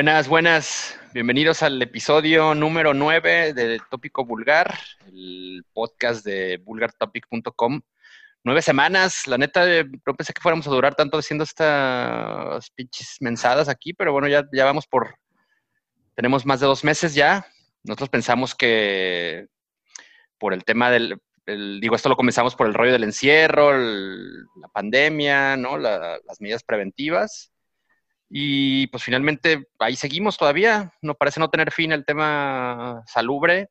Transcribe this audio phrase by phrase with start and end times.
[0.00, 0.98] Buenas, buenas.
[1.12, 7.82] Bienvenidos al episodio número 9 de Tópico Vulgar, el podcast de vulgartopic.com.
[8.42, 13.18] Nueve semanas, la neta, eh, no pensé que fuéramos a durar tanto haciendo estas pinches
[13.20, 15.16] mensadas aquí, pero bueno, ya, vamos por,
[16.14, 17.46] tenemos más de dos meses ya.
[17.84, 19.48] Nosotros pensamos que
[20.38, 25.58] por el tema del, digo, esto lo comenzamos por el rollo del encierro, la pandemia,
[25.58, 25.76] ¿no?
[25.76, 27.49] las medidas preventivas.
[28.32, 30.94] Y pues finalmente ahí seguimos todavía.
[31.02, 33.70] No parece no tener fin el tema salubre.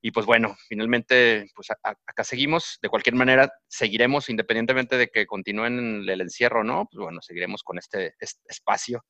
[0.00, 2.78] Y pues bueno, finalmente pues acá seguimos.
[2.80, 6.88] De cualquier manera, seguiremos independientemente de que continúen el encierro, ¿no?
[6.90, 8.14] Pues bueno, seguiremos con este,
[8.46, 9.04] espacio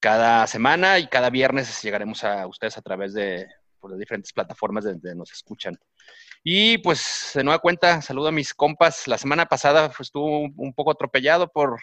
[0.00, 3.46] cada semana y cada viernes llegaremos a ustedes a través de
[3.78, 5.78] por las diferentes plataformas donde nos escuchan.
[6.42, 9.06] Y pues de nueva cuenta, saludo a mis compas.
[9.06, 11.78] La semana pasada pues, estuvo un poco atropellado por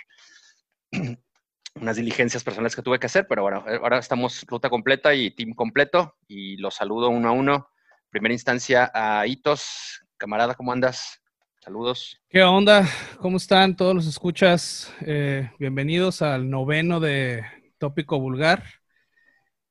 [1.75, 5.53] unas diligencias personales que tuve que hacer, pero bueno, ahora estamos ruta completa y team
[5.53, 7.69] completo y los saludo uno a uno.
[8.09, 10.03] Primera instancia a Hitos.
[10.17, 11.21] Camarada, ¿cómo andas?
[11.59, 12.19] Saludos.
[12.29, 12.87] ¿Qué onda?
[13.19, 14.93] ¿Cómo están todos los escuchas?
[15.01, 17.43] Eh, bienvenidos al noveno de
[17.77, 18.63] Tópico Vulgar.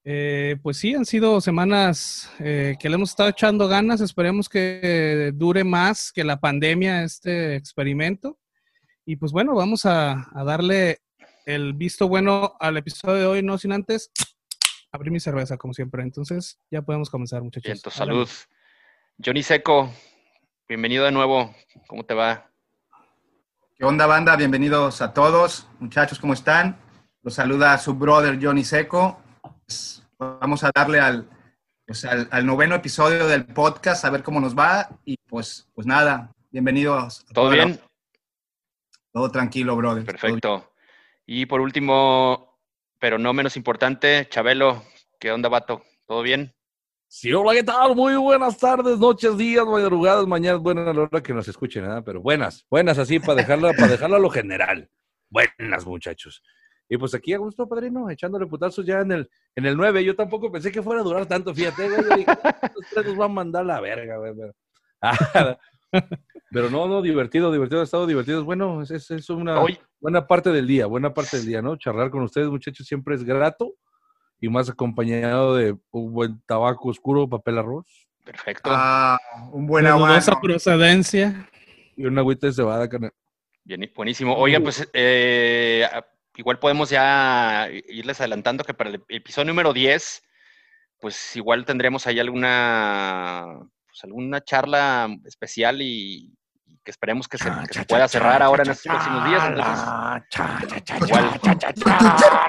[0.03, 4.01] Eh, pues sí, han sido semanas eh, que le hemos estado echando ganas.
[4.01, 8.39] Esperemos que dure más que la pandemia este experimento.
[9.05, 11.01] Y pues bueno, vamos a darle
[11.55, 14.13] el visto bueno al episodio de hoy, no sin antes
[14.93, 16.03] abrir mi cerveza, como siempre.
[16.03, 17.83] Entonces, ya podemos comenzar, muchachos.
[17.83, 18.29] Bien, salud.
[19.25, 19.93] Johnny Seco,
[20.69, 21.55] bienvenido de nuevo.
[21.87, 22.51] ¿Cómo te va?
[23.77, 24.37] ¿Qué onda, banda?
[24.37, 25.67] Bienvenidos a todos.
[25.79, 26.79] Muchachos, ¿cómo están?
[27.23, 29.21] Los saluda su brother Johnny Seco.
[29.67, 31.01] Pues, vamos a darle
[31.87, 34.89] pues, al, al, noveno episodio del podcast, a ver cómo nos va.
[35.05, 37.25] Y pues, pues nada, bienvenidos.
[37.35, 37.81] ¿Todo bien?
[39.13, 40.05] Todo tranquilo, brother.
[40.05, 40.70] Perfecto.
[41.27, 42.59] Y por último,
[42.99, 44.85] pero no menos importante, Chabelo,
[45.19, 45.83] ¿qué onda, vato?
[46.07, 46.55] ¿Todo bien?
[47.07, 47.97] Sí, hola, ¿qué tal?
[47.97, 52.03] Muy buenas tardes, noches, días, madrugadas, mañanas, buenas a la hora que nos escuchen, ¿verdad?
[52.05, 54.89] Pero buenas, buenas así para dejarla, para dejarla a lo general.
[55.29, 56.43] Buenas, muchachos.
[56.89, 60.05] Y pues aquí a gusto, padrino, echándole putazos ya en el, en el 9.
[60.05, 62.03] Yo tampoco pensé que fuera a durar tanto, fíjate, güey.
[62.03, 62.33] Yo dije,
[62.63, 64.35] estos tres nos van a mandar la verga, güey.
[66.51, 68.45] Pero no, no, divertido, divertido, ha estado divertido.
[68.45, 69.63] Bueno, es, es una
[70.01, 71.77] buena parte del día, buena parte del día, ¿no?
[71.77, 73.75] Charlar con ustedes, muchachos, siempre es grato
[74.41, 77.87] y más acompañado de un buen tabaco oscuro, papel arroz.
[78.25, 78.71] Perfecto.
[78.73, 79.19] Ah,
[79.53, 80.19] un buen agua.
[80.41, 81.49] procedencia.
[81.97, 83.13] Y una agüita de cebada, carnal.
[83.65, 84.37] Bien, buenísimo.
[84.37, 85.87] Oiga, pues eh,
[86.37, 90.23] igual podemos ya irles adelantando que para el episodio número 10,
[90.99, 93.61] pues igual tendremos ahí alguna,
[94.01, 96.33] pues alguna charla especial y,
[96.83, 97.51] que esperemos que se,
[97.87, 99.51] pueda cerrar ahora en estos próximos días.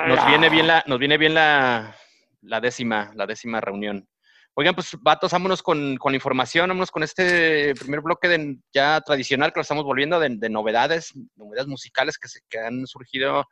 [0.07, 1.95] nos viene bien la, nos viene bien la,
[2.41, 4.07] la décima, la décima reunión.
[4.53, 9.01] Oigan, pues vatos, vámonos con, con, la información, vámonos con este primer bloque de, ya
[9.01, 13.45] tradicional que lo estamos volviendo de, novedades, novedades musicales que, se, que han surgido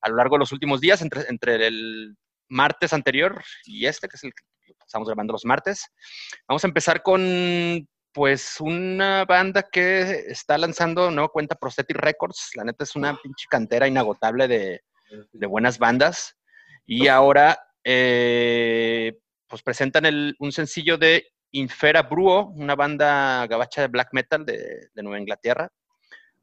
[0.00, 2.16] a lo largo de los últimos días, entre, entre el
[2.48, 4.32] martes anterior y este, que es el
[4.90, 5.86] estamos grabando los martes.
[6.48, 12.50] Vamos a empezar con pues una banda que está lanzando nueva cuenta Prosthetic Records.
[12.56, 14.80] La neta es una pinche cantera inagotable de,
[15.46, 16.36] buenas bandas.
[16.86, 24.08] Y ahora, eh, pues presentan un sencillo de Infera Bruo, una banda gabacha de black
[24.10, 25.70] metal de, Nueva Inglaterra,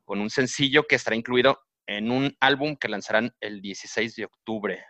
[0.05, 4.85] con un sencillo que estará incluido en un álbum que lanzarán el 16 de octubre.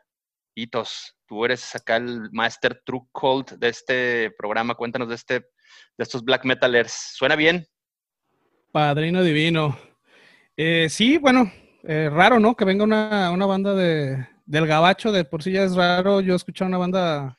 [0.54, 4.76] Hitos, tú eres acá el Master True Cold de este programa.
[4.76, 5.46] Cuéntanos de este
[5.98, 7.14] de estos black metalers.
[7.16, 7.66] ¿Suena bien?
[8.72, 9.78] Padrino divino.
[10.56, 11.52] Eh, sí, bueno,
[11.84, 12.56] eh, raro, ¿no?
[12.56, 16.22] Que venga una, banda de, del Gabacho, de por sí ya es raro.
[16.22, 17.38] Yo he escuchado una banda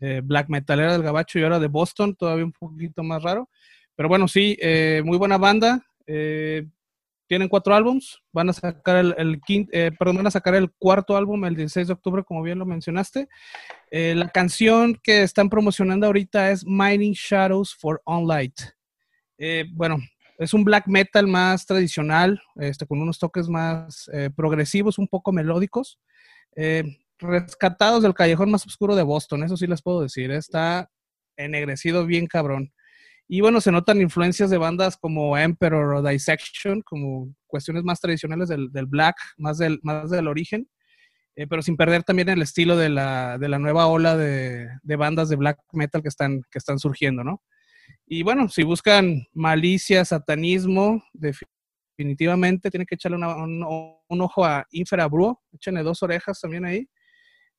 [0.00, 3.48] eh, black metalera del Gabacho y ahora de Boston, todavía un poquito más raro.
[3.94, 4.56] Pero bueno, sí,
[5.04, 5.84] muy buena banda.
[7.30, 8.20] Tienen cuatro álbums.
[8.32, 9.40] Van a sacar el, el
[9.96, 13.28] perdón, van a sacar el cuarto álbum el 16 de octubre, como bien lo mencionaste.
[13.92, 18.60] Eh, la canción que están promocionando ahorita es Mining Shadows for Onlight.
[19.38, 19.98] Eh, bueno,
[20.38, 25.30] es un black metal más tradicional, este, con unos toques más eh, progresivos, un poco
[25.30, 26.00] melódicos,
[27.16, 30.32] rescatados del callejón más oscuro de Boston, eso sí les puedo decir.
[30.32, 30.90] Está
[31.36, 32.72] ennegrecido bien cabrón.
[33.32, 38.48] Y bueno, se notan influencias de bandas como Emperor o Dissection, como cuestiones más tradicionales
[38.48, 40.68] del, del black, más del, más del origen.
[41.36, 44.96] Eh, pero sin perder también el estilo de la, de la nueva ola de, de,
[44.96, 47.40] bandas de black metal que están, que están surgiendo, ¿no?
[48.04, 53.64] Y bueno, si buscan malicia, satanismo, definitivamente tienen que echarle un,
[54.08, 56.88] un, ojo a Infera Bruo, échenle dos orejas también ahí.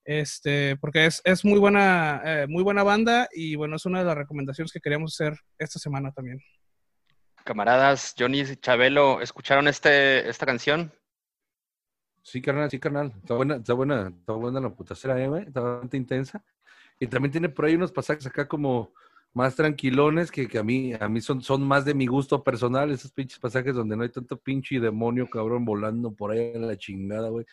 [0.04, 4.06] Este, porque es, es muy buena, eh, muy buena banda y bueno, es una de
[4.06, 6.42] las recomendaciones que queríamos hacer esta semana también.
[7.44, 10.92] Camaradas, Johnny y Chabelo, ¿escucharon este, esta canción?
[12.24, 13.14] Sí, carnal, sí, carnal.
[13.18, 15.44] Está buena, está buena, está buena la putacera, eh, güey.
[15.44, 16.44] Está bastante intensa.
[17.00, 18.94] Y también tiene por ahí unos pasajes acá como
[19.34, 22.92] más tranquilones que, que a mí, a mí son, son más de mi gusto personal,
[22.92, 26.78] esos pinches pasajes donde no hay tanto pinche demonio cabrón volando por ahí en la
[26.78, 27.46] chingada, güey.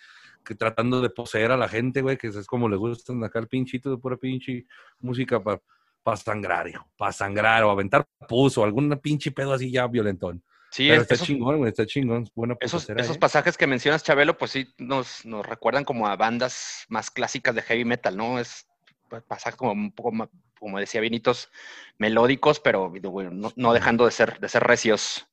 [0.49, 3.49] Que tratando de poseer a la gente, güey, que es como le gustan acá el
[3.49, 4.65] pinchito de pura pinche
[4.99, 5.61] música para
[6.03, 10.43] pa sangrar, hijo, para sangrar o aventar puso, algún pinche pedo así ya violentón.
[10.71, 12.27] Sí, Pero es- está esos, chingón, güey, está chingón.
[12.35, 13.19] Buena esos, esos eh.
[13.19, 17.61] pasajes que mencionas, Chabelo, pues sí nos, nos recuerdan como a bandas más clásicas de
[17.61, 18.39] heavy metal, ¿no?
[18.39, 18.67] Es
[19.11, 21.51] pa- pasajes como un poco más, como decía Vinitos,
[21.99, 22.91] melódicos, pero
[23.33, 25.27] no, no dejando de ser, de ser recios.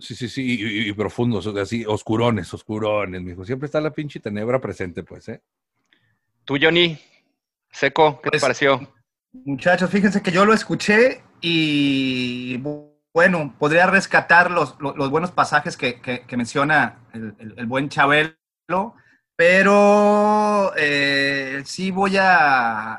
[0.00, 3.44] Sí, sí, sí, y, y- y profundos, así, oscurones, oscurones, mijo.
[3.44, 5.42] Siempre está la pinche tenebra presente, pues, ¿eh?
[6.44, 6.98] Tú, Johnny,
[7.70, 8.92] Seco, ¿qué te Pues, pareció?
[9.32, 15.30] Muchachos, fíjense que yo lo escuché y bu- bueno, podría rescatar los, los, los buenos
[15.30, 18.36] pasajes que, que- que menciona el, el- el buen Chabelo,
[19.36, 22.94] pero eh, sí voy a,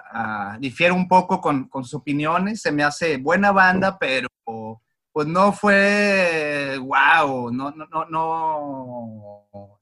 [0.54, 2.62] a difiero un poco con, con sus opiniones.
[2.62, 4.28] Se me hace buena banda, pero
[5.12, 8.06] pues no fue wow, no, no, no,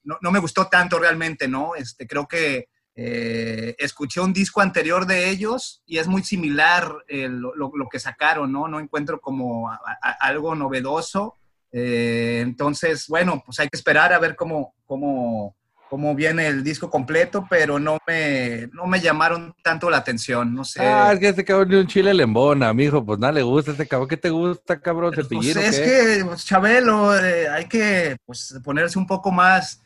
[0.04, 1.76] no, no, me gustó tanto realmente, ¿no?
[1.76, 7.30] Este, creo que eh, escuché un disco anterior de ellos y es muy similar eh,
[7.30, 8.68] lo, que sacaron, ¿no?
[8.68, 9.72] No encuentro como
[10.20, 11.36] algo novedoso.
[11.72, 15.56] Eh, entonces, bueno, pues hay que esperar a ver cómo, cómo,
[15.90, 20.64] cómo viene el disco completo, pero no me, no me llamaron tanto la atención, no
[20.64, 20.82] sé.
[20.82, 23.04] Ah, es que este cabrón ni un chile le embona, mijo.
[23.04, 24.08] Pues nada le gusta este cabrón.
[24.08, 25.12] ¿Qué te gusta, cabrón?
[25.14, 25.86] Pues ¿Cepillín o es qué?
[25.86, 29.82] que, pues, Chabelo, eh, hay que pues, ponerse un poco más...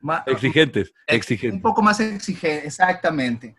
[0.00, 1.62] más Exigentes, un exigentes.
[1.62, 3.56] poco más exigente, exactamente.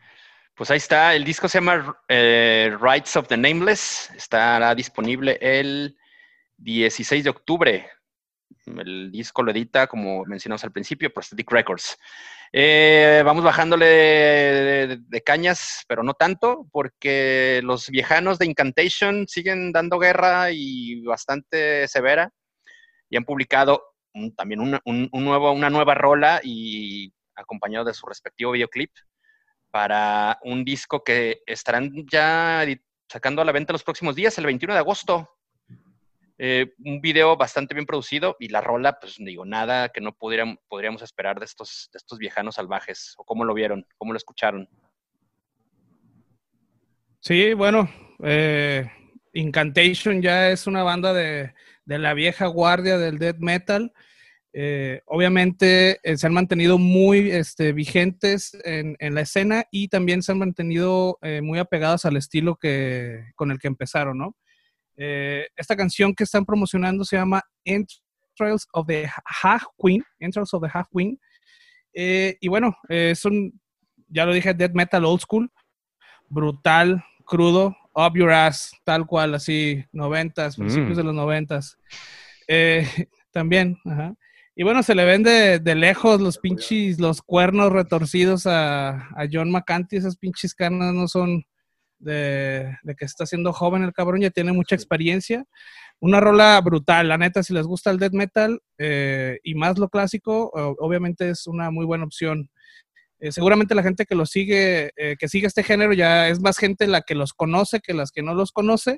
[0.56, 5.98] Pues ahí está, el disco se llama eh, Rights of the Nameless, estará disponible el
[6.58, 7.90] 16 de octubre.
[8.66, 11.98] El disco lo edita, como mencionamos al principio, Prosthetic Records.
[12.52, 19.98] Eh, vamos bajándole de, cañas, pero no tanto, porque los viejanos de Incantation siguen dando
[19.98, 22.30] guerra y bastante severa.
[23.10, 23.84] Y han publicado
[24.14, 28.92] un- también una, un- una nueva rola y acompañado de su respectivo videoclip
[29.72, 32.64] para un disco que estarán ya
[33.10, 35.30] sacando a la venta los próximos días, el 21 de agosto.
[36.46, 41.02] Eh, un video bastante bien producido y la rola, pues digo, nada que no podríamos
[41.02, 43.14] esperar de estos, estos viejanos salvajes.
[43.18, 43.88] ¿O cómo lo vieron?
[43.98, 44.68] ¿Cómo lo escucharon?
[47.22, 47.90] Sí, bueno,
[48.22, 48.92] eh,
[49.32, 51.54] Incantation ya es una banda de,
[51.86, 53.94] de la vieja guardia del death metal.
[54.52, 60.34] Eh, obviamente se han mantenido muy este, vigentes en, en la escena y también se
[60.34, 64.36] han mantenido muy apegados al estilo que, con el que empezaron, ¿no?
[64.98, 69.10] Eh, esta canción que están promocionando se llama Entrails of the
[69.44, 71.20] Half Queen, Entrails of the Half Queen.
[71.94, 73.60] Eh, y bueno, eh, es un,
[74.08, 75.50] ya lo dije, death metal old school,
[76.30, 80.98] brutal, crudo, up your ass, tal cual, así, noventas, principios Mm.
[80.98, 81.78] de los noventas.
[82.48, 82.88] Eh,
[83.32, 84.14] también, ajá.
[84.56, 89.28] Y bueno, se le ven de, de lejos los pinches, los cuernos retorcidos a, a
[89.32, 91.44] John McCanty, esas pinches canas no son
[92.04, 95.46] de, de que está siendo joven el cabrón, ya tiene mucha experiencia.
[96.00, 99.90] Una rola brutal, la neta, si les gusta el death metal eh, y más lo
[99.90, 102.50] clásico, obviamente es una muy buena opción.
[103.20, 106.58] Eh, seguramente la gente que lo sigue, eh, que sigue este género, ya es más
[106.58, 108.98] gente la que los conoce que las que no los conoce,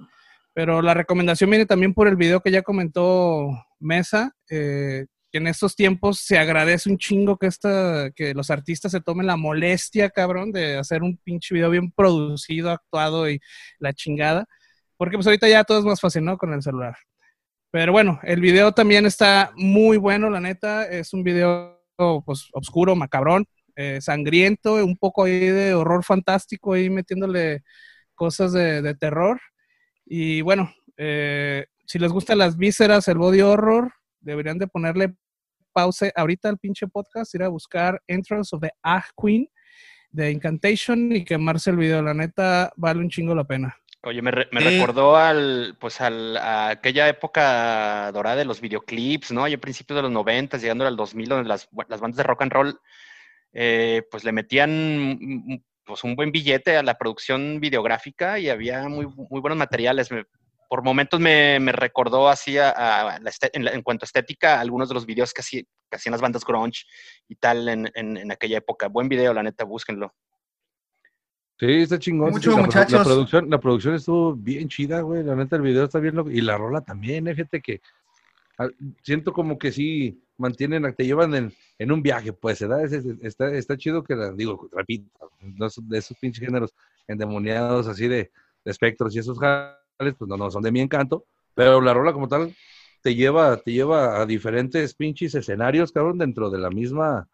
[0.51, 5.05] pero la recomendación viene también por el video que ya comentó Mesa, eh,
[5.37, 9.37] en estos tiempos se agradece un chingo que, esta, que los artistas se tomen la
[9.37, 13.39] molestia, cabrón, de hacer un pinche video bien producido, actuado y
[13.79, 14.45] la chingada,
[14.97, 16.37] porque pues ahorita ya todo es más fácil, ¿no?
[16.37, 16.95] Con el celular.
[17.71, 21.81] Pero bueno, el video también está muy bueno, la neta, es un video
[22.25, 27.63] pues oscuro, macabrón, eh, sangriento, un poco ahí de horror fantástico, ahí metiéndole
[28.15, 29.41] cosas de, terror.
[30.05, 35.15] Y bueno, eh, si les gustan las vísceras, el body horror, deberían de ponerle
[35.75, 39.49] pause ahorita al pinche podcast, ir a buscar Entrance of the Ah Queen
[40.09, 42.01] de Incantation y quemarse el video.
[42.01, 43.75] La neta, vale un chingo la pena.
[44.03, 44.69] Oye, me, re- me Sí.
[44.69, 49.47] recordó al, pues al, a aquella época dorada de los videoclips, ¿no?
[49.47, 52.43] Ya a principios de los 90, llegando al 2000, donde las, las bandas de rock
[52.43, 52.79] and roll,
[53.51, 58.87] eh, pues le metían mm, pues un buen billete a la producción videográfica y había
[58.87, 60.09] muy, muy buenos materiales.
[60.11, 60.25] Me-
[60.69, 64.07] por momentos me, me recordó así a, a la este- en, la- en cuanto a
[64.07, 66.83] estética algunos de los videos que, hacía- que hacían las bandas grunge
[67.27, 68.87] y tal en, en- en aquella época.
[68.87, 70.13] Buen video, la neta, búsquenlo.
[71.59, 72.31] Sí, está chingón.
[72.31, 72.91] Mucho, Sí, la, muchachos.
[72.91, 75.23] La producción, la producción estuvo bien chida, güey.
[75.23, 76.29] La neta, el video está bien loco.
[76.29, 77.81] Y la rola también, eh, fíjate que
[79.03, 82.83] siento como que sí mantienen, te llevan en, en un viaje, pues, ¿verdad?
[82.83, 85.09] Es- es- está, está chido que la, digo, repito,
[85.41, 86.73] de esos pinches géneros
[87.07, 88.31] endemoniados así de,
[88.65, 89.39] de espectros y esos
[89.97, 92.53] pues no, no son de mi encanto, pero la rola como tal
[93.01, 97.27] te lleva, te lleva a diferentes pinches escenarios, cabrón, dentro de la misma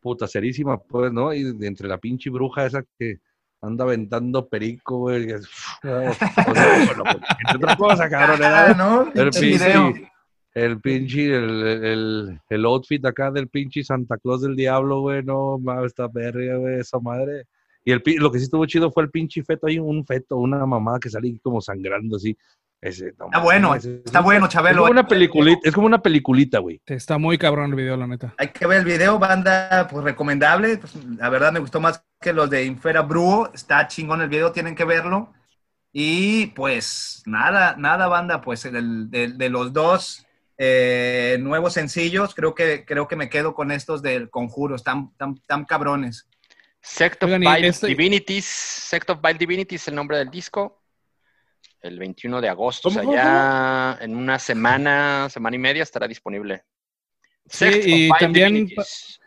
[0.00, 1.34] putacerísima, pues, ¿no?
[1.34, 3.18] Y entre la pinche bruja esa que
[3.60, 5.30] anda aventando perico, güey.
[5.30, 8.38] es- o sea, bueno, pues, otra cosa, cabrón.
[8.76, 9.02] ¿no?
[9.14, 10.10] El Pinche
[10.54, 15.58] el pinche, el, el, el outfit acá del pinche Santa Claus del Diablo, güey, no
[15.84, 17.44] esta verga, güey, esa madre.
[17.84, 20.64] Y el, lo que sí estuvo chido fue el pinche feto, hay un feto, una
[20.66, 22.36] mamada que sale como sangrando así.
[22.80, 24.82] Ese, no Está bueno, es- está bueno, Es Chabelo.
[24.82, 26.80] como una peliculita, es como una peliculita, güey.
[26.86, 28.34] Está muy cabrón el video, la neta.
[28.38, 30.78] Hay que ver el video, banda, pues recomendable.
[30.78, 33.50] Pues, la verdad me gustó más que los de Infera Bruo.
[33.52, 35.32] Está chingón el video, tienen que verlo.
[35.92, 40.24] Y pues nada, nada, banda, pues de, de los dos
[40.56, 45.36] eh, nuevos sencillos, creo que, creo que me quedo con estos del conjuro, están tan,
[45.46, 46.28] tan cabrones.
[46.80, 48.44] Sect of Oigan, Vile este- Divinities.
[48.44, 50.82] Sect of Vile Divinities es el nombre del disco.
[51.80, 56.08] El 21 de agosto, ¿Cómo, o sea, ya en una semana, semana y media estará
[56.08, 56.64] disponible.
[57.46, 59.20] Sí, Sect of y Vile también Divinities.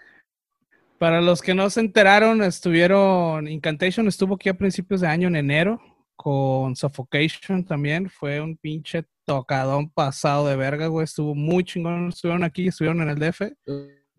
[0.98, 5.36] Para los que no se enteraron, estuvieron, Incantation estuvo aquí a principios de año, en
[5.36, 5.82] enero,
[6.16, 8.08] con Suffocation también.
[8.08, 11.06] Fue un pinche tocadón pasado de verga, güey.
[11.06, 12.10] Estuvo muy chingón.
[12.10, 13.52] Estuvieron aquí, estuvieron en el DF.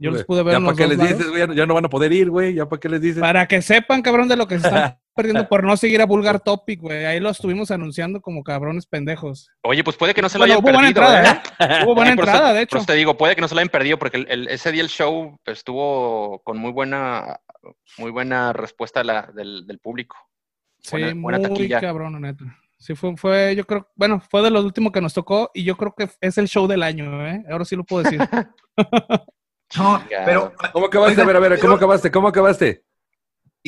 [0.03, 1.13] Yo los pude ver Ya en para los qué les lados.
[1.19, 3.21] dices, güey, ya, no van a poder ir, güey, ya para qué les dices.
[3.21, 6.41] Para que sepan, cabrón, de lo que se están perdiendo por no seguir a Vulgar
[6.41, 7.05] Topic, güey.
[7.05, 9.49] Ahí lo estuvimos anunciando como cabrones pendejos.
[9.63, 11.19] Oye, pues puede que no se lo Bueno, hayan hubo buena perdido.
[11.19, 11.81] entrada, ¿eh?
[11.81, 11.85] ¿eh?
[11.85, 12.77] Hubo buena por eso- entrada, de por hecho.
[12.79, 14.83] eso te digo, puede que no se lo hayan perdido porque el- el- ese día
[14.83, 17.41] el show estuvo con muy buena,
[17.99, 20.17] muy buena respuesta la- del, del público.
[20.81, 21.81] Sí, Buena- buena muy taquilla.
[21.81, 22.45] cabrón, neta.
[22.79, 25.77] Sí, fue, fue, yo creo, bueno, fue de los últimos que nos tocó y yo
[25.77, 27.45] creo que es el show del año, ¿eh?
[27.49, 28.19] Ahora sí lo puedo decir.
[29.77, 31.21] No, pero ¿Cómo acabaste?
[31.23, 32.11] A ver, a ver, ¿cómo acabaste?
[32.11, 32.85] ¿Cómo acaste?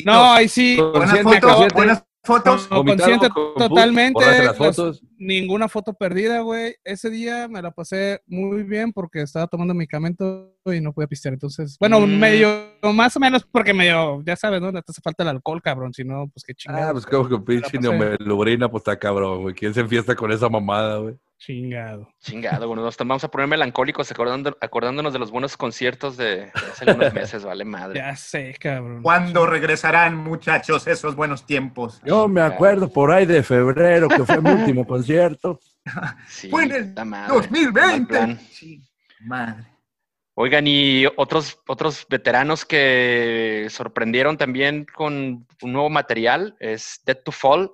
[0.03, 2.67] No, ahí sí, buenas Consciente, fotos, buenas fotos.
[2.67, 6.75] Consciente totalmente, las- ninguna foto perdida, güey.
[6.83, 11.33] Ese día me la pasé muy bien porque estaba tomando medicamento y no pude pistear.
[11.35, 12.19] Entonces, bueno, Mm.
[12.19, 12.49] medio,
[12.93, 14.71] más o menos porque medio, ya sabes, ¿no?
[14.73, 15.93] Te hace falta el alcohol, cabrón.
[15.93, 16.91] Si no, pues qué Ah, chingado.
[16.93, 19.55] pues como que pinche neomelubrina, pues está cabrón, güey.
[19.55, 21.15] ¿Quién se enfiesta con esa mamada, güey?
[21.37, 22.07] Chingado.
[22.19, 26.85] Chingado, bueno, nos vamos a poner melancólicos acordando- acordándonos de los buenos conciertos de, hace
[26.89, 27.99] algunos meses, vale madre.
[27.99, 29.01] Ya sé, cabrón.
[29.03, 32.01] ¿Cuándo regresarán, muchachos, esos buenos tiempos?
[32.05, 35.59] Yo me acuerdo por ahí de febrero, que fue mi último concierto.
[36.27, 38.07] Sí, Fue en el madre, mal 2020.
[38.07, 38.39] plan.
[38.39, 38.81] Sí,
[39.19, 39.65] madre.
[40.37, 47.31] Oigan, y otros, otros veteranos que sorprendieron también con un nuevo material es Dead to
[47.31, 47.71] Fall,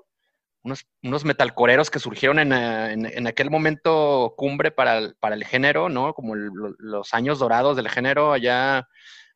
[0.64, 5.36] unos, unos metalcoreros que surgieron en, eh, en- en aquel momento cumbre para el, para
[5.36, 6.14] el género, ¿no?
[6.14, 8.88] Como el- los años dorados del género, allá a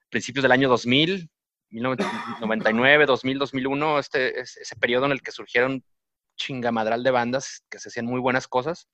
[0.10, 1.30] principios del año 2000,
[1.70, 5.84] 1999, 2000, 2001, este, es- ese periodo en el que surgieron
[6.38, 8.88] chingamadral de bandas que se hacían muy buenas cosas.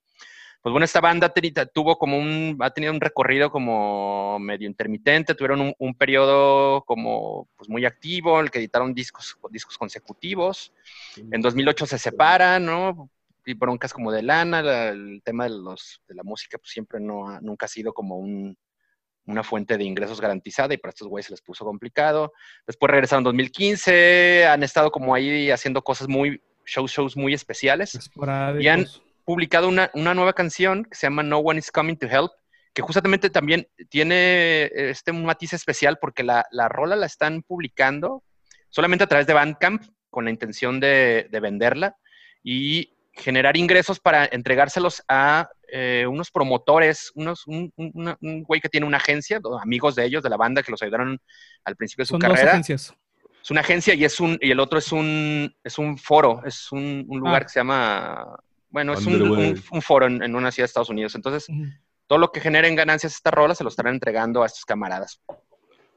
[0.62, 1.32] Pues bueno, esta banda
[1.74, 7.48] tuvo como un, ha tenido un recorrido como medio intermitente, tuvieron un, un periodo como
[7.56, 10.72] pues muy activo, en el que editaron discos, discos consecutivos.
[11.16, 13.10] En 2008 se separan, ¿no?
[13.44, 17.00] Y broncas como de lana, la- el tema de, los, de la música pues siempre
[17.00, 18.56] no ha- nunca ha sido como un,
[19.26, 22.32] una fuente de ingresos garantizada y para estos güeyes se les puso complicado.
[22.68, 27.96] Después regresaron en 2015, han estado como ahí haciendo cosas muy, shows, shows muy especiales.
[28.62, 28.86] Y han-
[29.24, 32.32] publicado una, una nueva canción que se llama No One is Coming to Help,
[32.74, 38.22] que justamente también tiene este un matiz especial porque la, la rola la están publicando
[38.70, 41.96] solamente a través de Bandcamp con la intención de, de venderla
[42.42, 48.68] y generar ingresos para entregárselos a eh, unos promotores, unos, un, un- un güey que
[48.70, 51.18] tiene una agencia, amigos de ellos, de la banda que los ayudaron
[51.64, 52.52] al principio de su Son dos carrera.
[52.52, 52.94] agencias.
[53.42, 56.70] Es una agencia y es un y el otro es un es un foro, es
[56.72, 57.44] un, un lugar Ah.
[57.44, 58.36] que se llama
[58.72, 59.38] bueno, es un, un-
[59.70, 61.14] un foro en, en una ciudad de Estados Unidos.
[61.14, 61.46] Entonces,
[62.08, 65.22] todo lo que generen ganancias esta rola se lo estarán entregando a estos camaradas.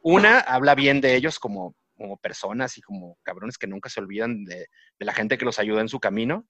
[0.02, 4.46] Una habla bien de ellos como, como personas y como cabrones que nunca se olvidan
[4.46, 4.68] de,
[5.00, 6.46] de la gente que los ayuda en su camino.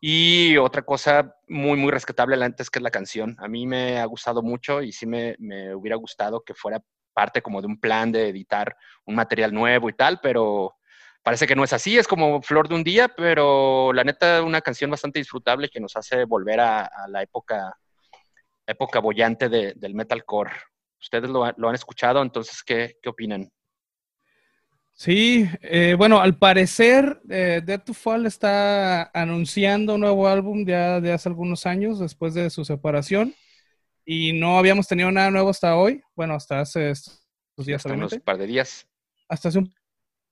[0.00, 3.36] Y otra cosa muy, muy rescatable la neta, es que es la canción.
[3.38, 6.82] A mí me ha gustado mucho y sí me, me hubiera gustado que fuera
[7.14, 10.74] parte como de un plan de editar un material nuevo y tal, pero
[11.22, 11.98] parece que no es así.
[11.98, 15.96] Es como Flor de un día, pero la neta, una canción bastante disfrutable que nos
[15.96, 17.78] hace volver a, a la época,
[18.66, 20.52] época bollante de- del metalcore.
[21.00, 23.50] Ustedes lo, lo han escuchado, entonces, ¿qué, qué opinan?
[24.94, 31.00] Sí, eh, bueno, al parecer eh, Dead to Fall está anunciando un nuevo álbum ya
[31.00, 33.34] de hace algunos años después de su separación
[34.04, 37.20] y no habíamos tenido nada nuevo hasta hoy, bueno, hasta hace estos
[37.66, 37.84] días.
[37.84, 38.86] Hasta unos par de días.
[39.28, 39.74] Hasta hace un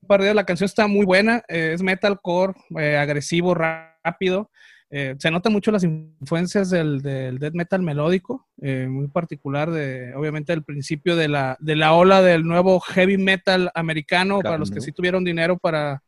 [0.08, 4.50] la canción está muy buena, eh, es metalcore, eh, agresivo, rápido.
[4.92, 10.12] Eh, se notan mucho las influencias del, del death metal melódico, eh, muy particular de,
[10.16, 14.70] obviamente, el principio de la, de la ola del nuevo heavy metal americano, para los
[14.70, 16.02] que sí tuvieron dinero para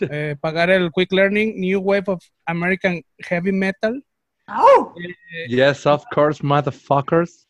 [0.00, 4.02] eh, pagar el Quick Learning, New Wave of American Heavy Metal.
[5.48, 7.46] Yes, of course, motherfuckers.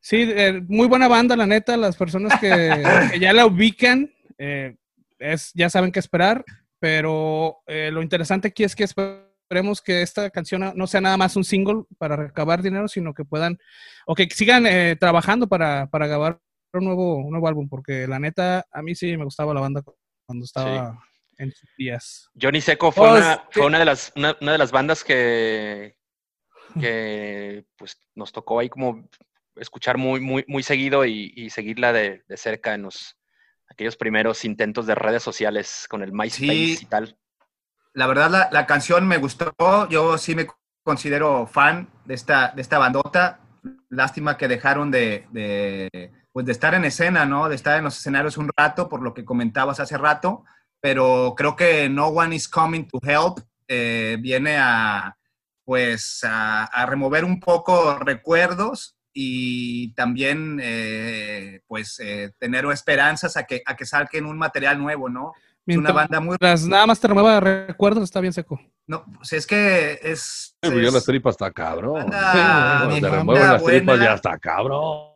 [0.00, 1.76] Sí, eh, muy buena banda, la neta.
[1.76, 2.48] Las personas que,
[3.12, 4.74] que ya la ubican, eh,
[5.22, 6.44] es, ya saben qué esperar.
[6.78, 11.36] Pero eh, lo interesante aquí es que esperemos que esta canción no sea nada más
[11.36, 13.56] un single para recabar dinero, sino que puedan,
[14.04, 16.40] o que sigan eh, trabajando para, para grabar
[16.72, 17.68] un nuevo, un nuevo álbum.
[17.68, 19.82] Porque la neta, a mí sí me gustaba la banda
[20.26, 20.98] cuando estaba
[21.38, 22.28] en sus días.
[22.40, 25.96] Johnny Seco fue, Oh, una, fue una de las una, una de las bandas que,
[26.80, 29.08] que pues nos tocó ahí como
[29.56, 33.16] escuchar muy, muy, muy seguido y, y seguirla de, de cerca en los
[33.72, 36.78] aquellos primeros intentos de redes sociales con el MySpace Sí.
[36.82, 37.16] y tal.
[37.94, 39.52] La verdad, la, la canción me gustó.
[39.90, 40.46] Yo sí me
[40.82, 43.40] considero fan de esta, de esta bandota.
[43.90, 47.48] Lástima que dejaron de, de, pues de estar en escena, ¿no?
[47.48, 50.44] De estar en los escenarios un rato, por lo que comentabas hace rato.
[50.80, 53.38] Pero creo que No One is Coming to Help
[53.68, 55.16] eh, viene a,
[55.64, 63.44] pues, a, a remover un poco recuerdos y también, eh, pues, eh, tener esperanzas a
[63.44, 65.32] que, a que salgan un material nuevo, ¿no?
[65.64, 68.60] Es una banda muy nada más te remueva recuerdos, está bien seco.
[68.88, 70.56] no, pues es que es.
[70.62, 72.02] Yo es- las tripas está cabrón.
[72.10, 75.12] Sí, Te remueven las tripas ya está cabrón.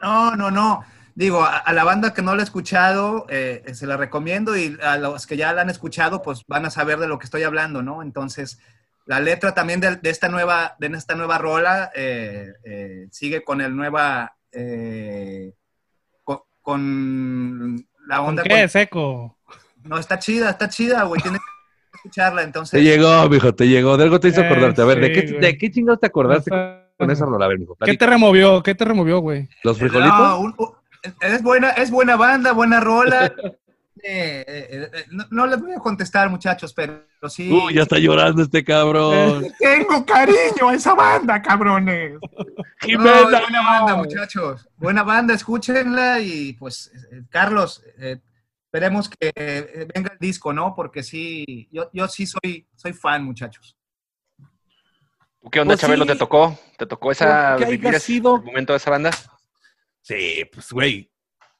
[0.00, 0.84] No, no, no.
[1.16, 4.76] Digo, a, a la banda que no la ha escuchado, eh, se la recomiendo y
[4.82, 7.42] a los que ya la han escuchado, pues van a saber de lo que estoy
[7.44, 8.02] hablando, ¿no?
[8.02, 8.58] Entonces,
[9.06, 13.60] la letra también de, de esta, nueva, de esta nueva rola eh, eh, sigue con
[13.60, 14.34] el nueva.
[14.52, 15.52] eh,
[16.22, 18.42] con, con la ¿Con onda.
[18.42, 19.38] qué, con- seco?
[19.82, 21.20] no, está chida, está chida, güey.
[21.20, 22.78] Tienes que escucharla, entonces.
[22.78, 23.96] Te llegó, mijo, te llegó.
[23.96, 24.80] De algo te hizo Eh, acordarte.
[24.82, 25.22] A ver, ¿de, qué.
[25.22, 26.50] ¿de qué chingados te acordaste
[26.98, 27.44] con esa rola?
[27.44, 28.62] A ver, mijo, ¿Qué te removió?
[28.62, 29.48] ¿Qué te removió, güey?
[29.62, 30.18] ¿Los frijolitos?
[30.18, 30.72] No, un- un-
[31.20, 33.30] es, buena, es buena banda, buena rola.
[34.06, 37.50] Eh, eh, eh, no, no les voy a contestar, muchachos, pero sí.
[37.50, 39.46] Uy, ya está llorando este cabrón.
[39.58, 42.18] Tengo cariño a esa banda, cabrones.
[42.82, 43.22] Jimena.
[43.22, 44.68] No, buena banda, muchachos.
[44.76, 48.18] Buena banda, escúchenla y pues, eh, Carlos, eh,
[48.66, 50.74] esperemos que eh, venga el disco, ¿no?
[50.74, 53.74] Porque sí, yo, yo sí soy, soy fan, muchachos.
[55.40, 56.04] ¿Tú qué onda, Pues Chabelo?
[56.04, 56.10] sí.
[56.10, 56.58] ¿Te tocó?
[56.76, 59.10] ¿Te tocó esa vivir ese sido- momento de esa banda?
[60.02, 61.10] Sí, pues, güey.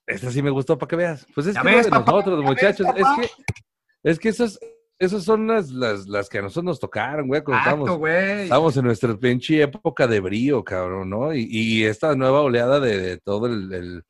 [0.07, 1.27] Esta sí me gustó para que veas.
[1.35, 4.29] Pues es Ya que ves, de papá, nosotros, ya ves, muchachos, es que, es que
[4.29, 4.59] esas,
[4.99, 8.43] esas son las, las, las que a nosotros nos tocaron, güey, cuando güey.
[8.43, 11.35] estábamos en nuestra pinche época de brío, cabrón, ¿no?
[11.35, 14.05] Y, y esta nueva oleada de, de todo el, el,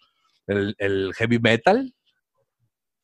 [0.46, 1.94] el- el heavy metal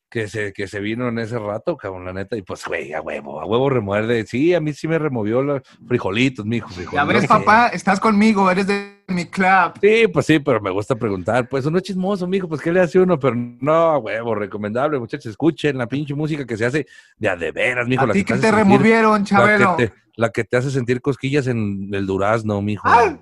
[0.09, 2.99] que se, que se vino en ese rato, cabrón, la neta, y pues, güey, a
[3.01, 4.25] huevo, a huevo remuerde.
[4.27, 7.07] Sí, a mí sí me removió los frijolitos, mijo, Ya frijolitos.
[7.13, 7.27] ves, Sí.
[7.29, 9.73] papá, estás conmigo, eres de mi club.
[9.81, 11.47] Sí, pues sí, pero me gusta preguntar.
[11.49, 13.19] Pues uno es chismoso, mijo, pues ¿qué le hace uno?
[13.19, 15.27] Pero no, huevo, recomendable, muchachos.
[15.31, 16.85] Escuchen la pinche música que se hace
[17.17, 18.03] de a de veras, mijo.
[18.03, 19.75] A la que te sentir- removieron, la Chabelo.
[19.77, 22.87] que, te, la que te hace sentir cosquillas en el durazno, mijo.
[22.87, 23.17] ¡Ay!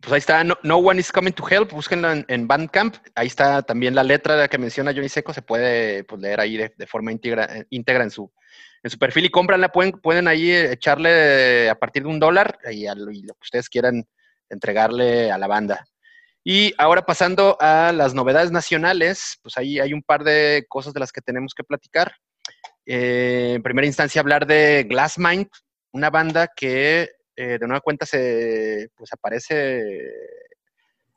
[0.00, 2.96] Pues ahí está, no, No One is Coming to Help, búsquenla en, en Bandcamp.
[3.14, 6.40] Ahí está también la letra de la que menciona Johnny Seco, se puede pues, leer
[6.40, 8.28] ahí de, de forma íntegra, eh, íntegra en, su,
[8.82, 9.68] en su perfil y cómpranla.
[9.70, 13.42] Pueden, pueden ahí echarle a partir de un dólar y, a lo, y lo que
[13.42, 14.04] ustedes quieran
[14.54, 15.84] entregarle a la banda.
[16.44, 21.00] Y ahora pasando a las novedades nacionales, pues ahí hay un par de cosas de
[21.00, 22.14] las que tenemos que platicar.
[22.84, 25.48] Eh, en primera instancia, hablar de Glassmind,
[25.92, 30.10] una banda que eh, de nueva cuenta se pues aparece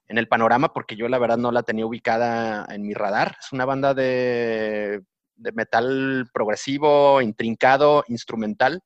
[0.08, 3.36] en el panorama porque yo la verdad no la tenía ubicada en mi radar.
[3.40, 5.02] Es una banda de,
[5.36, 8.82] de metal progresivo, intrincado, instrumental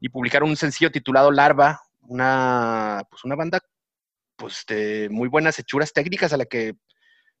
[0.00, 3.60] y publicaron un sencillo titulado Larva, una pues una banda
[4.36, 6.74] pues de muy buenas hechuras técnicas a la que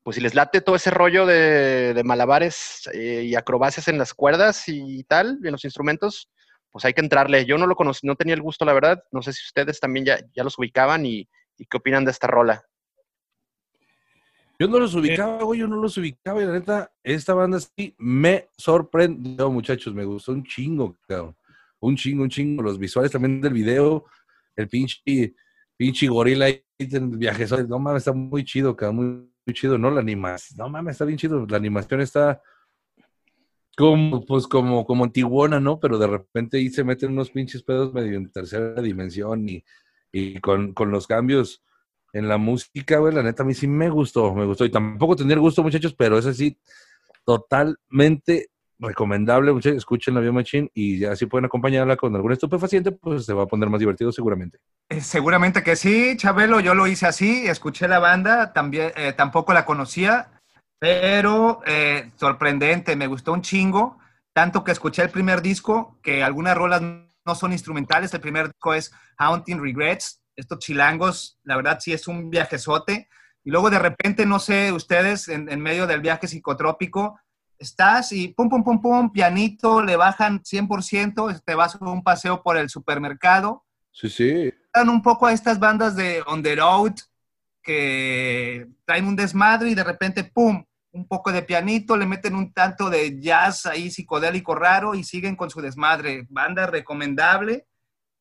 [0.04, 4.12] pues si les late todo ese rollo de, de malabares eh, y acrobacias en las
[4.12, 6.28] cuerdas y tal, y en los instrumentos,
[6.70, 7.46] pues hay que entrarle.
[7.46, 9.02] Yo no lo conocí, no tenía el gusto, la verdad.
[9.12, 11.26] No sé si ustedes también ya, ya los ubicaban y,
[11.56, 12.62] y qué opinan de esta rola.
[14.58, 16.42] Yo no los ubicaba, güey, yo no los ubicaba.
[16.42, 19.94] Y la neta, esta banda sí me sorprendió, muchachos.
[19.94, 21.34] Me gustó un chingo, cabrón.
[21.80, 22.62] Un chingo, un chingo.
[22.62, 24.04] Los visuales también del video,
[24.54, 25.34] el pinche,
[25.76, 27.46] pinche gorila ahí en el viaje.
[27.68, 29.30] No mames, está muy chido, cabrón.
[29.46, 29.90] Muy, chido, ¿no?
[29.90, 30.56] La animación.
[30.58, 31.46] No mames, está bien chido.
[31.46, 32.40] La animación está
[33.76, 35.78] como, pues como, como Antiguona, ¿no?
[35.80, 39.64] Pero de repente ahí se meten unos pinches pedos medio en tercera dimensión y,
[40.12, 41.62] y con, con los cambios
[42.14, 44.64] en la música, güey, la neta a mí sí me gustó, me gustó.
[44.64, 46.56] Y tampoco tenía el gusto, muchachos, pero es así,
[47.24, 53.32] totalmente recomendable, escuchen la Biomachine y ya si pueden acompañarla con algún estupefaciente, pues se
[53.32, 54.58] va a poner más divertido seguramente.
[54.88, 59.52] Eh, seguramente que sí, Chabelo, yo lo hice así, escuché la banda, también, eh, tampoco
[59.52, 60.30] la conocía,
[60.78, 63.98] pero eh, sorprendente, me gustó un chingo,
[64.32, 68.74] tanto que escuché el primer disco, que algunas rolas no son instrumentales, el primer disco
[68.74, 73.08] es Haunting Regrets, estos chilangos, la verdad sí es un viajezote,
[73.44, 77.18] y luego de repente, no sé, ustedes en, en medio del viaje psicotrópico,
[77.58, 82.42] estás y pum, pum, pum, pum, pianito, le bajan 100%, te vas a un paseo
[82.42, 83.64] por el supermercado.
[83.92, 84.52] Sí, sí.
[84.72, 86.94] Dan un poco a estas bandas de on the road
[87.62, 92.52] que traen un desmadre y de repente, pum, un poco de pianito, le meten un
[92.52, 96.26] tanto de jazz ahí psicodélico raro y siguen con su desmadre.
[96.28, 97.66] Banda recomendable.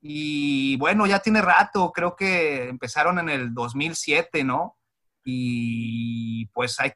[0.01, 4.77] Y bueno, ya tiene rato, creo que empezaron en el 2007, ¿no?
[5.23, 6.91] Y pues hay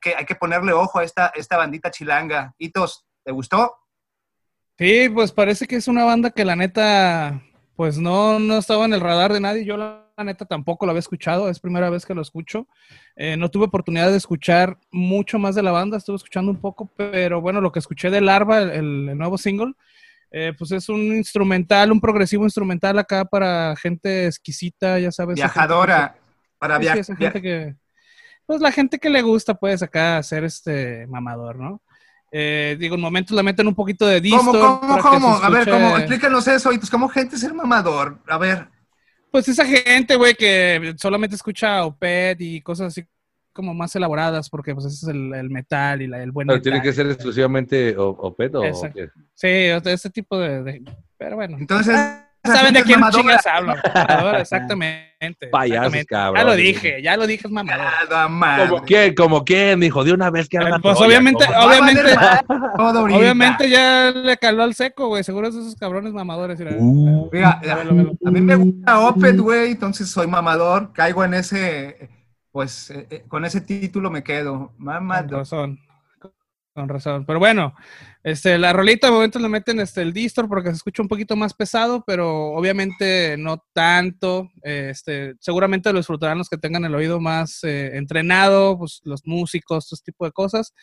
[0.00, 2.54] que, hay que ponerle ojo a esta, esta bandita chilanga.
[2.58, 3.76] Hitos, ¿te gustó?
[4.78, 7.42] Sí, pues parece que es una banda que la neta,
[7.76, 9.64] pues no, no estaba en el radar de nadie.
[9.64, 12.66] Yo la, neta tampoco lo había escuchado, es primera vez que lo escucho.
[13.16, 16.90] Eh, no tuve oportunidad de escuchar mucho más de la banda, estuve escuchando un poco,
[16.96, 19.74] pero bueno, lo que escuché de Larva, el, el nuevo single,
[20.32, 25.34] eh, pues es un instrumental, un progresivo instrumental acá para gente exquisita, ya sabes.
[25.34, 26.16] Viajadora,
[26.58, 27.42] para sí, viajar.
[27.42, 27.74] que,
[28.50, 31.80] pues la gente que le gusta, pues acá hacer este mamador, ¿no?
[32.32, 34.44] Eh, digo, en momentos le meten un poquito de distor.
[34.60, 35.34] ¿Cómo, cómo, cómo?
[35.36, 35.96] A ver, ¿cómo?
[35.96, 36.90] Explícanos eso, Hitos.
[36.90, 38.18] ¿Cómo gente es el mamador?
[38.26, 38.66] A ver.
[39.30, 43.06] Pues esa gente, güey, que solamente escucha Opet y cosas así
[43.52, 46.56] como más elaboradas, porque pues ese es el, el metal y la- el buen Pero
[46.58, 46.72] metal.
[46.72, 48.94] tiene que ser exclusivamente o- Opet o Exacto.
[48.98, 49.08] qué?
[49.34, 50.82] Sí, ese tipo de, de-
[51.18, 51.56] Pero bueno.
[51.56, 51.96] Entonces,
[52.44, 53.22] ¿Saben de quién mamadora.
[53.22, 53.74] chingas hablo?
[54.38, 55.10] Exactamente.
[55.52, 56.06] Payasos, exactamente.
[56.06, 56.36] cabrón.
[56.36, 57.84] Ya lo dije, ya lo dije, es mamador.
[57.84, 58.68] Nada más.
[58.68, 59.14] ¿Como quién?
[59.14, 59.80] ¿Como quién?
[59.80, 62.16] Dijo, de una vez que hagan Pues obviamente, obviamente,
[62.86, 65.22] obviamente ya le caló al seco, güey.
[65.22, 66.58] Seguro es esos cabrones mamadores.
[66.58, 66.78] mira.
[66.78, 67.30] Uh.
[68.24, 70.92] A mí me gusta Opet, güey, entonces soy mamador.
[70.94, 72.08] Caigo en ese,
[72.50, 74.72] pues, eh, eh, con ese título me quedo.
[74.76, 75.40] Con Mamador.
[75.40, 75.78] razón.
[76.72, 77.26] Con razón.
[77.26, 77.74] Pero bueno,
[78.22, 81.36] este, la rolita de momento le meten este, el distor porque se escucha un poquito
[81.36, 84.50] más pesado, pero obviamente no tanto.
[84.62, 89.90] Este, seguramente lo disfrutarán los que tengan el oído más eh, entrenado, pues los músicos,
[89.92, 90.74] este tipo de cosas.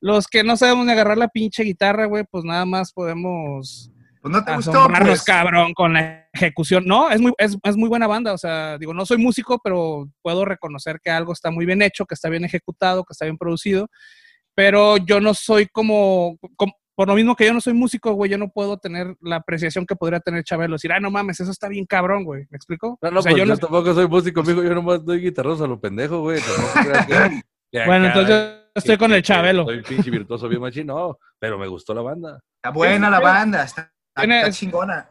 [0.00, 3.90] Los que no sabemos ni agarrar la pinche guitarra, güey, pues nada más podemos
[4.22, 5.22] Pues no te gustó, pues.
[5.24, 6.84] cabrón, con la ejecución.
[6.86, 8.32] No, es muy, es, es muy buena banda.
[8.32, 12.06] O sea, digo, no soy músico, pero puedo reconocer que algo está muy bien hecho,
[12.06, 13.88] que está bien ejecutado, que está bien producido.
[14.54, 18.30] Pero yo no soy como, como- por lo mismo que yo no soy músico, güey,
[18.30, 20.74] yo no puedo tener la apreciación que podría tener Chabelo.
[20.74, 22.46] Decir, ah, no mames, eso está bien cabrón, güey.
[22.50, 22.98] ¿Me explico?
[23.02, 24.62] No, no, o sea, pues yo yo, no- tampoco soy músico, amigo.
[24.62, 26.40] Yo nomás doy guitarros a lo pendejo, güey.
[26.40, 27.42] Que-
[27.86, 29.64] Bueno, entonces yo estoy que- con el Chabelo.
[29.64, 30.86] Soy pinche virtuoso bien machín.
[30.86, 32.38] No, pero me gustó la banda.
[32.62, 33.90] Está buena la banda, está
[34.52, 35.08] chingona.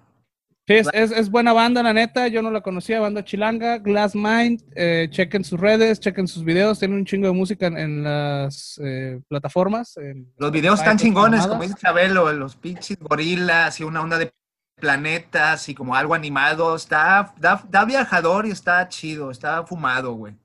[0.65, 2.27] Sí, es, es, es buena banda, la neta.
[2.29, 3.79] Yo no la conocía, banda chilanga.
[3.79, 6.79] Glass Mind, eh, chequen sus redes, chequen sus videos.
[6.79, 9.97] Tienen un chingo de música en, en las eh, plataformas.
[9.97, 14.33] en Los videos están chingones, como dice Chabelo, los pinches gorilas y una onda de
[14.75, 16.77] planetas y como algo animado.
[16.77, 20.35] Está, da, da viajador y está chido, está fumado, güey.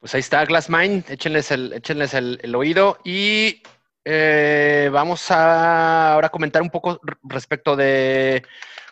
[0.00, 3.62] Pues ahí está Glassmind, échenles el, échenles el, el oído y
[4.04, 8.42] eh, vamos a ahora comentar un poco respecto de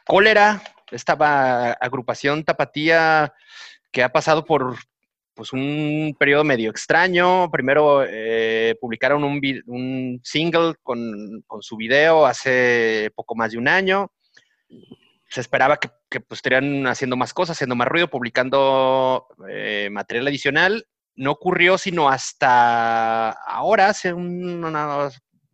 [0.05, 3.33] Cólera, esta agrupación tapatía
[3.91, 4.77] que ha pasado por
[5.35, 7.51] pues, un periodo medio extraño.
[7.51, 14.13] Primero eh, publicaron un, single con, su video hace poco más de un año.
[15.29, 20.29] Se esperaba que, que pues, estarían haciendo más cosas, haciendo más ruido, publicando eh, material
[20.29, 20.87] adicional
[21.19, 24.65] no ocurrió sino hasta ahora, hace un-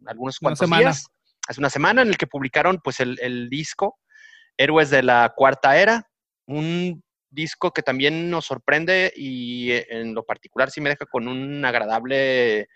[0.07, 1.07] algunos cuantos días,
[1.49, 3.99] hace una semana en el que publicaron pues el, el disco
[4.59, 6.07] Héroes de la Cuarta Era,
[6.47, 11.27] un disco que también nos sorprende y eh, en lo particular sí me deja con
[11.27, 12.69] un agradable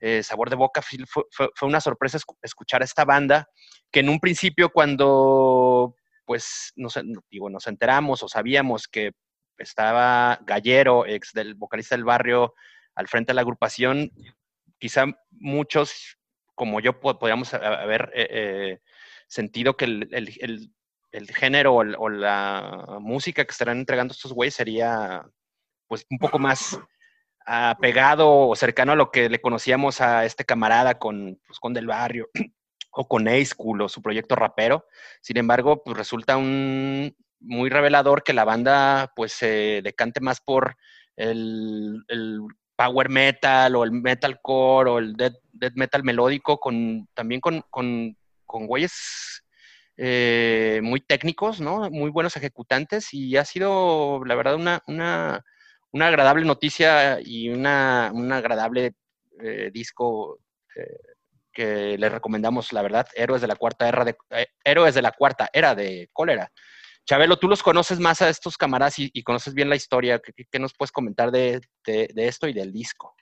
[0.00, 0.82] eh, sabor de boca.
[0.82, 0.98] Fue,
[1.30, 3.48] fue- fue una sorpresa escu- escuchar a esta banda
[3.90, 5.94] que en un principio cuando
[6.26, 6.98] pues nos,
[7.30, 9.12] digo, nos enteramos o sabíamos que
[9.58, 12.54] estaba Gallero, ex del vocalista del barrio,
[12.94, 14.10] al frente de la agrupación.
[14.78, 16.18] Quizá muchos,
[16.54, 18.80] como yo, po- podríamos haber eh, eh,
[19.26, 20.70] sentido que el, el-
[21.12, 25.24] el- género o, la música que estarán entregando estos güeyes sería
[25.86, 26.78] pues un poco más
[27.46, 31.86] apegado o cercano a lo que le conocíamos a este camarada con, pues, con Del
[31.86, 32.28] Barrio
[32.90, 34.86] o con A School o su proyecto rapero.
[35.22, 37.16] Sin embargo, pues resulta un
[37.46, 40.76] muy revelador que la banda pues se decante más por
[41.16, 42.02] el,
[42.76, 45.34] power metal o el metalcore o el death,
[45.74, 49.42] metal melódico con también con, con, con güeyes
[49.96, 51.90] eh, muy técnicos, ¿no?
[51.90, 55.42] Muy buenos ejecutantes y ha sido, la verdad, una, una,
[55.90, 58.94] una agradable noticia y una, un agradable
[59.40, 60.38] eh, disco
[60.74, 60.98] eh,
[61.50, 64.16] que le recomendamos, la verdad, Héroes de la Cuarta Era de,
[64.62, 66.52] Héroes de la Cuarta Era de Cólera.
[67.06, 70.20] Chabelo, tú los conoces más a estos camaradas y, conoces bien la historia.
[70.20, 71.60] ¿Qué, nos puedes comentar de,
[72.16, 73.14] esto y del disco?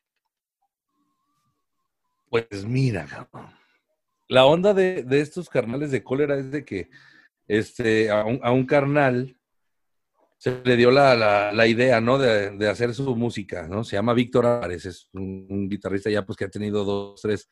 [2.30, 3.28] Pues mira,
[4.28, 6.88] la onda de, estos carnales de cólera es de que
[7.46, 9.36] este, a, un, carnal
[10.38, 12.16] se le dio la, la, idea, ¿no?
[12.16, 13.84] De, hacer su música, ¿no?
[13.84, 17.50] Se llama Víctor Álvarez, es un, guitarrista ya pues que ha tenido dos, tres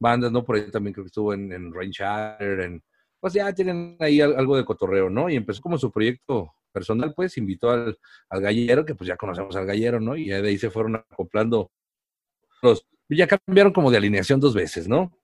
[0.00, 0.42] bandas, ¿no?
[0.44, 2.82] Por ahí también creo que estuvo en, en en...
[3.24, 5.30] Pues ya tienen ahí algo de cotorreo, ¿no?
[5.30, 9.56] Y empezó como su proyecto personal, pues invitó al, al gallero, que pues ya conocemos
[9.56, 10.14] al gallero, ¿no?
[10.14, 11.72] Y de ahí se fueron acoplando.
[13.08, 15.18] Ya cambiaron como de alineación dos veces, ¿no?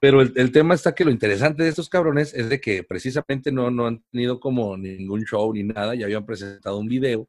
[0.00, 3.70] Pero el, tema está que lo interesante de estos cabrones es de que precisamente no,
[3.70, 7.28] no han tenido como ningún show ni nada, ya habían presentado un video,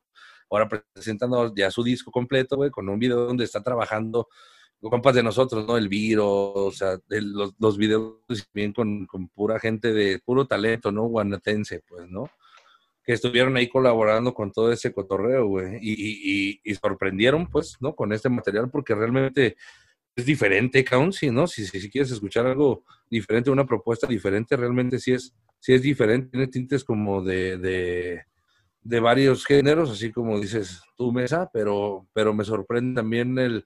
[0.49, 4.29] ahora presentando ya su disco completo, güey, con un video donde está trabajando
[4.81, 5.77] compas de nosotros, ¿no?
[5.77, 8.19] El Viro, o sea, los, los, videos
[8.53, 11.03] bien con, con, pura gente de puro talento, ¿no?
[11.03, 12.29] Guanatense, pues, ¿no?
[13.03, 17.95] Que estuvieron ahí colaborando con todo ese cotorreo, güey, y, y, y, sorprendieron, pues, ¿no?
[17.95, 19.57] Con este material, porque realmente
[20.15, 21.47] es diferente, Count, sí, ¿no?
[21.47, 26.29] Si, si, quieres escuchar algo diferente, una propuesta diferente, realmente sí es, sí es diferente,
[26.29, 28.23] tiene tintes como de, de,
[28.81, 33.65] de varios géneros, así como dices tú, Mesa, pero, pero me sorprende también el,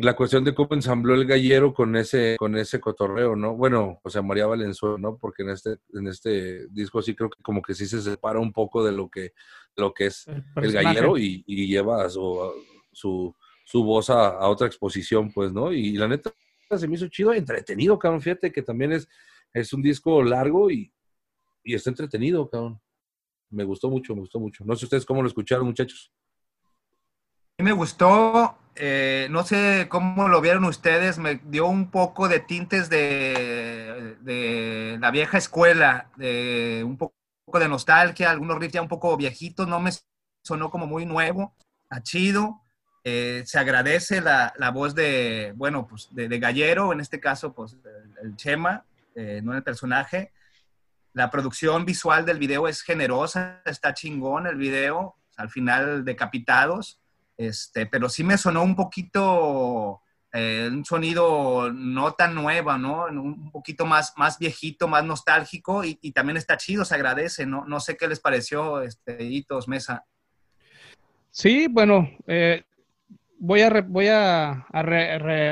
[0.00, 3.54] la cuestión de cómo ensambló el gallero con ese, con ese cotorreo, ¿no?
[3.54, 5.16] Bueno, o sea, María Valenzuela, ¿no?
[5.16, 8.52] Porque en este, en este disco sí creo que como que sí se separa un
[8.52, 9.32] poco de lo que,
[9.76, 12.52] lo que es el, gallero y, y, lleva su,
[12.92, 13.34] su
[13.70, 15.72] su voz a, otra exposición, pues, ¿no?
[15.72, 16.32] Y, la neta
[16.76, 18.20] se me hizo chido, entretenido, cabrón.
[18.20, 19.08] Fíjate que también es,
[19.52, 20.92] es un disco largo y,
[21.62, 22.80] y está entretenido, cabrón.
[23.48, 24.64] Me gustó mucho, me gustó mucho.
[24.64, 26.12] No sé ustedes cómo lo escucharon, muchachos.
[27.58, 32.88] Me gustó, eh, no sé cómo lo vieron ustedes, me dio un poco de tintes
[32.88, 37.14] de, de la vieja escuela, de un poco
[37.58, 39.90] de nostalgia, algunos riffs ya un poco viejitos, no me
[40.42, 41.54] sonó como muy nuevo,
[41.88, 42.62] a chido.
[43.02, 47.54] Eh, se agradece la, la, voz de, bueno, pues de, de, Gallero, en este caso,
[47.54, 47.76] pues
[48.22, 50.32] el, Chema, eh, no el personaje.
[51.14, 56.99] La producción visual del video es generosa, está chingón el video, al final decapitados,
[57.40, 63.06] este, pero sí me sonó un poquito, eh, un sonido no tan nuevo, ¿no?
[63.06, 67.64] Un poquito más, más viejito, más nostálgico y, también está chido, se agradece, ¿no?
[67.64, 70.04] No sé qué les pareció, este, Hitos, Mesa.
[71.30, 72.62] Sí, bueno, eh,
[73.38, 74.66] voy a, voy a,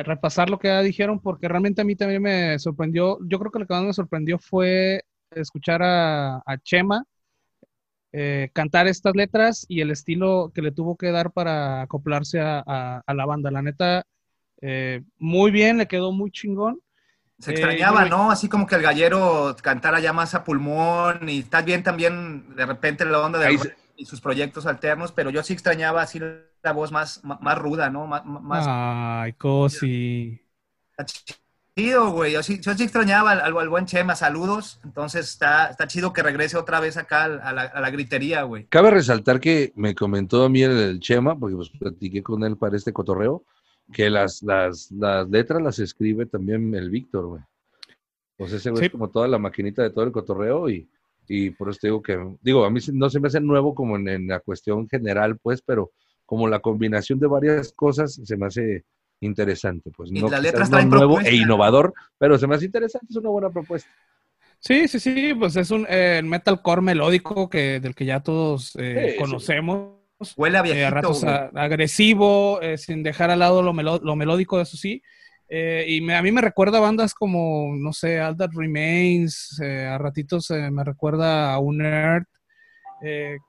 [0.04, 3.18] repasar lo que ya dijeron porque realmente a mí también me sorprendió.
[3.22, 7.02] Yo creo que lo que más me sorprendió fue escuchar a, Chema
[8.12, 13.02] eh, cantar estas letras y el estilo que le tuvo que dar para acoplarse a,
[13.06, 13.50] la banda.
[13.50, 14.04] La neta,
[14.60, 16.80] eh, muy bien, le quedó muy chingón.
[17.38, 18.30] Se extrañaba, eh, ¿no?
[18.30, 22.66] Así como que el gallero cantara ya más a pulmón y está bien también de
[22.66, 23.58] repente la onda de
[23.98, 26.20] y sus proyectos alternos, pero yo sí extrañaba así
[26.62, 28.06] la voz más, más, ruda, ¿no?
[28.06, 30.40] Más, Ay, Cosi.
[31.78, 32.32] Chido, güey.
[32.32, 34.16] Yo sí, yo sí extrañaba al, buen Chema.
[34.16, 34.80] Saludos.
[34.82, 38.66] Entonces está, está chido que regrese otra vez acá a la, gritería, güey.
[38.66, 42.76] Cabe resaltar que me comentó a mí el, Chema, porque pues platiqué con él para
[42.76, 43.44] este cotorreo,
[43.92, 47.42] que las, las, las letras las escribe también el Víctor, güey.
[48.36, 50.88] Pues ese güey es como toda la maquinita de todo el cotorreo y
[51.28, 54.26] y por eso digo que, digo, a mí no se me hace nuevo como en,
[54.26, 55.92] la cuestión general, pues, pero
[56.24, 58.84] como la combinación de varias cosas se me hace
[59.20, 60.10] interesante, pues.
[60.10, 63.50] no, la letra está nuevo e innovador, pero se me hace interesante, es una buena
[63.50, 63.90] propuesta.
[64.60, 69.16] Sí, sí, sí, pues es un eh, metalcore melódico que, del que ya todos eh,
[69.18, 69.98] conocemos.
[70.36, 74.76] Huele a viejito, eh, ratos agresivo, eh, sin dejar al lado lo, lo melódico, eso
[74.76, 75.00] sí.
[75.50, 79.96] Eh, y a mí me recuerda bandas como, no sé, All That Remains, eh, a
[79.96, 82.26] ratitos eh, me recuerda a Unert,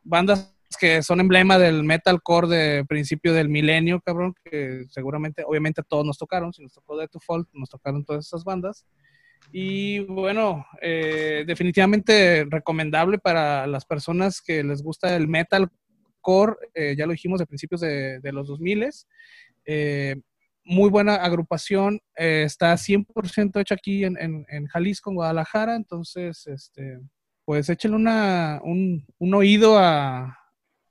[0.03, 6.05] bandas que son emblema del metalcore de principio del milenio, cabrón, que seguramente, obviamente todos
[6.05, 8.85] nos tocaron, si nos tocó Death to Fall, nos tocaron todas esas bandas.
[9.51, 15.71] Y bueno, definitivamente recomendable para las personas que les gusta el metal
[16.19, 18.89] hardcore, eh, ya lo dijimos, de principios de, de los 2000.
[19.65, 20.15] Eh,
[20.65, 26.45] muy buena agrupación, eh, está 100% hecha aquí en, en, en, Jalisco, en Guadalajara, entonces,
[26.45, 26.99] este,
[27.45, 30.37] pues échenle una, un, un oído a,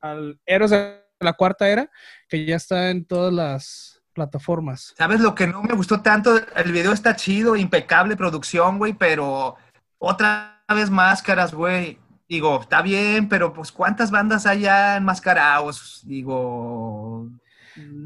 [0.00, 1.90] al Héroes de la Cuarta Era,
[2.28, 4.94] que ya está en todas las plataformas.
[4.96, 6.36] ¿Sabes lo que no me gustó tanto?
[6.56, 9.56] El video está chido, impecable producción, güey, pero
[9.98, 11.98] otra vez máscaras, güey.
[12.28, 16.02] Digo, está bien, pero pues ¿cuántas bandas hay ya enmascarados?
[16.04, 17.28] Digo,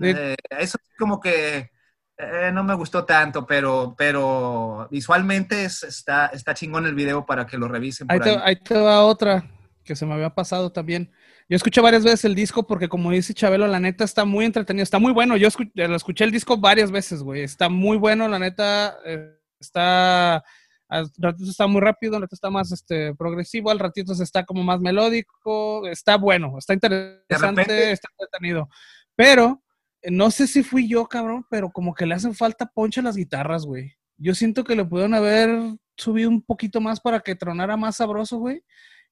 [0.02, 1.70] eh, eso es como que
[2.18, 7.46] eh, no me gustó tanto, pero, pero visualmente es, está, está chingón el video para
[7.46, 8.06] que lo revisen.
[8.06, 8.40] Por ahí, te, ahí.
[8.44, 9.44] ahí te va otra
[9.84, 11.10] que se me había pasado también.
[11.48, 14.82] Yo escuché varias veces el disco porque, como dice Chabelo, la neta está muy entretenido,
[14.82, 15.36] está muy bueno.
[15.36, 17.42] Yo escuché, lo escuché el disco varias veces, güey.
[17.42, 18.96] Está muy bueno, la neta.
[19.04, 20.42] Eh, está.
[20.88, 24.62] Al ratito está muy rápido, al ratito está más este, progresivo, al ratito está como
[24.62, 25.86] más melódico.
[25.88, 28.68] Está bueno, está interesante, está entretenido.
[29.16, 29.62] Pero
[30.04, 33.16] no sé si fui yo, cabrón, pero como que le hacen falta ponche a las
[33.16, 33.94] guitarras, güey.
[34.18, 35.50] Yo siento que le pudieron haber
[35.96, 38.62] subido un poquito más para que tronara más sabroso, güey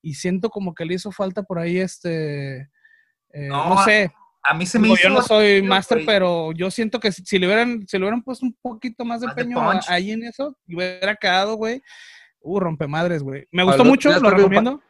[0.02, 2.68] y siento como que le hizo falta por ahí este,
[3.32, 4.12] eh, no, no, sé.
[4.42, 5.02] A, a mí se me hizo...
[5.02, 8.22] Yo no soy máster, pero yo siento que si, si, le hubieran, si le hubieran
[8.22, 9.88] puesto un poquito más de Más de empeño punch.
[9.88, 11.82] ahí en eso, y hubiera quedado, güey.
[12.42, 13.46] Uh, rompemadres, güey.
[13.52, 14.80] Me gustó mucho, lo recomiendo.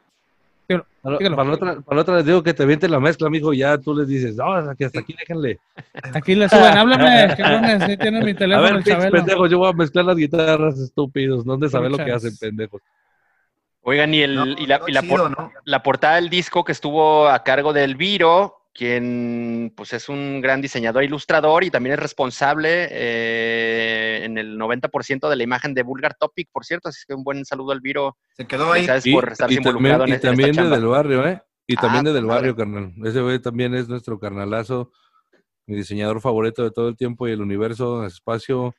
[1.01, 3.77] Para, para la otra, para otra les digo que te viente la mezcla, mijo, ya
[3.77, 5.59] tú les dices, no, que hasta aquí déjenle.
[6.13, 9.69] Aquí le suben, háblame, que lunes, sí tiene mi A teléfono, ver, el yo voy
[9.69, 12.81] a mezclar las guitarras estúpidos, ¿dónde sabe lo que hacen, pendejos?
[13.83, 15.51] Oigan, y, el, No, y, la, y la, chido, por- ¿no?
[15.65, 20.61] la portada del disco que estuvo a cargo de Elviro, quien pues es un gran
[20.61, 25.83] diseñador e ilustrador y también es responsable eh, en el 90% de la imagen de
[25.83, 28.85] Vulgar Topic, por cierto, así que un buen saludo a Elviro, Se quedó ahí.
[28.85, 30.77] gracias Y, por estar y involucrado también, en, y esta- en también esta de chamba.
[30.77, 31.41] Del Barrio, ¿eh?
[31.67, 32.35] Y Ah, también de Del madre.
[32.51, 32.93] Barrio, carnal.
[33.05, 34.91] Ese güey también es nuestro carnalazo,
[35.65, 38.73] mi diseñador favorito de todo el tiempo y el universo, espacio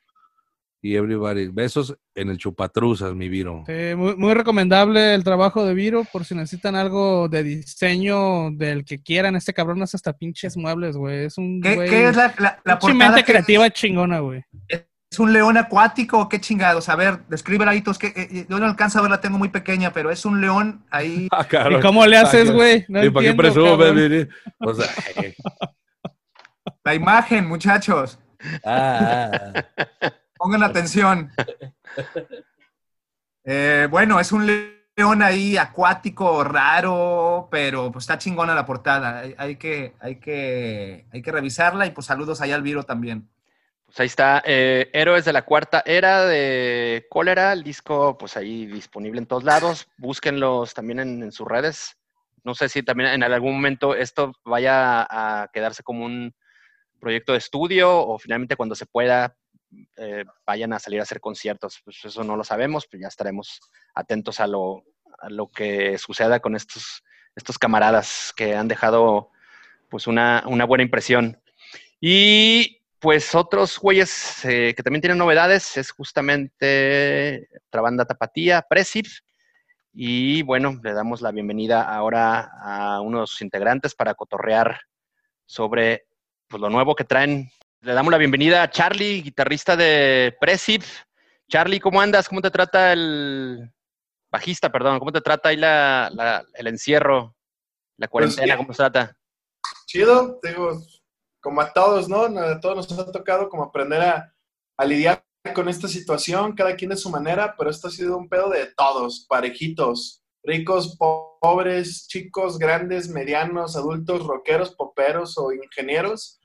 [0.83, 1.47] y everybody.
[1.47, 3.63] Besos en el chupatruzas, mi Viro.
[3.65, 8.83] Sí, muy, muy recomendable el trabajo de Viro por si necesitan algo de diseño del
[8.83, 9.35] que quieran.
[9.37, 11.25] Este cabrón hace hasta pinches muebles, güey.
[11.25, 11.89] Es un ¿Qué, güey.
[11.89, 12.93] qué es la, la, la portada?
[13.11, 14.43] mente que- creativa chingona, güey.
[14.67, 16.89] ¿Es un león acuático o qué chingados?
[16.89, 19.93] A ver, descríbela ahí, que eh, yo no alcanzo a ver, la tengo muy pequeña,
[19.93, 21.27] pero es un león ahí.
[21.31, 22.83] Ah, ¿Y cómo le haces, Ah, güey?
[22.89, 24.27] No ¿Y para qué baby?
[24.59, 24.87] O sea,
[25.23, 25.35] eh,
[26.83, 28.19] La imagen, muchachos.
[28.65, 29.31] ah,
[30.01, 30.13] ah.
[30.43, 31.31] Pongan atención.
[33.45, 39.23] Eh, bueno, es un león ahí acuático, raro, pero pues está chingona la portada.
[39.37, 43.29] Hay, que, hay, que, hay que revisarla y pues saludos allá al Viro también.
[43.85, 48.65] Pues ahí está, eh, Héroes de la Cuarta Era de Cólera, el disco pues ahí
[48.65, 51.97] disponible en todos lados, búsquenlos también en, en sus redes.
[52.45, 56.33] No sé si también en algún momento esto vaya a quedarse como un
[57.01, 59.35] proyecto de estudio o finalmente cuando se pueda
[59.97, 61.81] eh, vayan a salir a hacer conciertos.
[61.83, 63.61] Pues eso no lo sabemos, pues ya estaremos
[63.93, 64.83] atentos a lo,
[65.19, 67.03] a lo que suceda con estos,
[67.35, 69.29] estos camaradas que han dejado
[69.89, 71.39] pues una, una buena impresión.
[71.99, 79.19] Y pues otros güeyes eh, que también tienen novedades es justamente otra banda tapatía, Presif.
[79.93, 84.79] Y bueno, le damos la bienvenida ahora a uno de sus integrantes para cotorrear
[85.45, 86.05] sobre
[86.47, 87.51] pues, lo nuevo que traen.
[87.83, 91.01] Le damos la bienvenida a Charlie, guitarrista de Presif.
[91.49, 92.29] Charlie, ¿cómo andas?
[92.29, 93.69] ¿Cómo te trata el
[94.31, 94.99] bajista, perdón?
[94.99, 97.35] ¿Cómo te trata ahí la, la- el encierro,
[97.97, 98.45] la cuarentena?
[98.45, 98.57] bien.
[98.57, 99.17] ¿Cómo te trata?
[99.85, 100.81] chido, digo,
[101.41, 102.23] como a todos, ¿no?
[102.39, 104.33] A todos nos ha tocado como aprender a,
[104.77, 108.29] a lidiar con esta situación, cada quien de su manera, pero esto ha sido un
[108.29, 116.39] pedo de todos, parejitos, ricos, po- pobres, chicos, grandes, medianos, adultos, rockeros, poperos o ingenieros.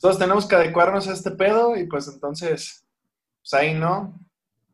[0.00, 2.86] Todos tenemos que adecuarnos a este pedo y pues entonces,
[3.42, 4.18] pues ahí, ¿no?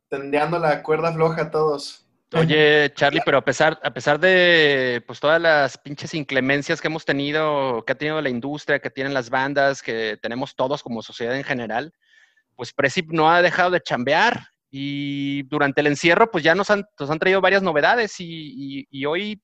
[0.08, 2.06] Tendeando la cuerda floja a todos.
[2.32, 7.04] Oye, Charlie, pero a pesar, a pesar de pues todas las pinches inclemencias que hemos
[7.04, 11.36] tenido, que ha tenido la industria, que tienen las bandas, que tenemos todos como sociedad
[11.36, 11.92] en general,
[12.54, 16.84] pues Presip no ha dejado de chambear y durante el encierro pues ya nos han,
[16.98, 19.42] nos han traído varias novedades y hoy,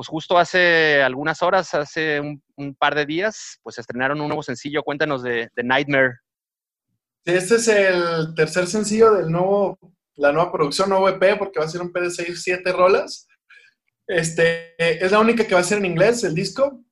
[0.00, 4.82] pues justo hace algunas horas, hace un, par de días, pues estrenaron un nuevo sencillo,
[4.82, 6.20] cuéntanos de, de Nightmare.
[7.22, 9.78] Este es el tercer sencillo del nuevo,
[10.14, 13.28] la nueva producción, nuevo EP, porque va a ser un EP de 6, 7 rolas.
[14.06, 16.82] Este, es la única que va a ser en inglés, el disco.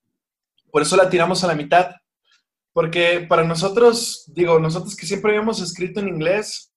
[0.71, 1.93] Por eso la tiramos a la mitad.
[2.75, 6.75] Porque para nosotros, digo, nosotros que siempre habíamos escrito en inglés,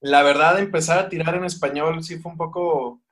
[0.00, 3.02] la verdad, empezar a tirar en español sí fue un poco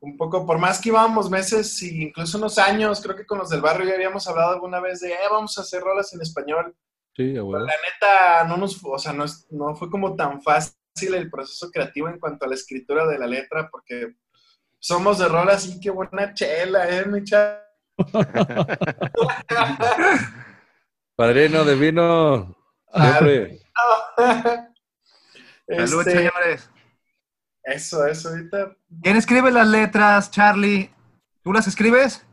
[0.00, 3.50] un poco, por más que íbamos meses y incluso unos años, creo que con los
[3.50, 6.74] del barrio ya habíamos hablado alguna vez de, eh, vamos a hacer rolas en español.
[7.16, 7.66] Sí, Pero abuelo.
[7.66, 10.76] la neta, no nos, o sea, no, es- no fue como tan fácil
[11.14, 14.14] el proceso creativo en cuanto a la escritura de la letra, porque
[14.78, 17.62] somos de rolas y qué buena chela, eh, mi chava.
[21.16, 22.56] Padrino de vino.
[22.92, 23.58] Ah, Siempre.
[25.68, 26.70] Salud, Este, señores.
[27.68, 28.76] Eso, eso, ahorita.
[29.02, 30.90] ¿Quién escribe las letras, Charlie?
[31.42, 32.24] ¿Tú las escribes?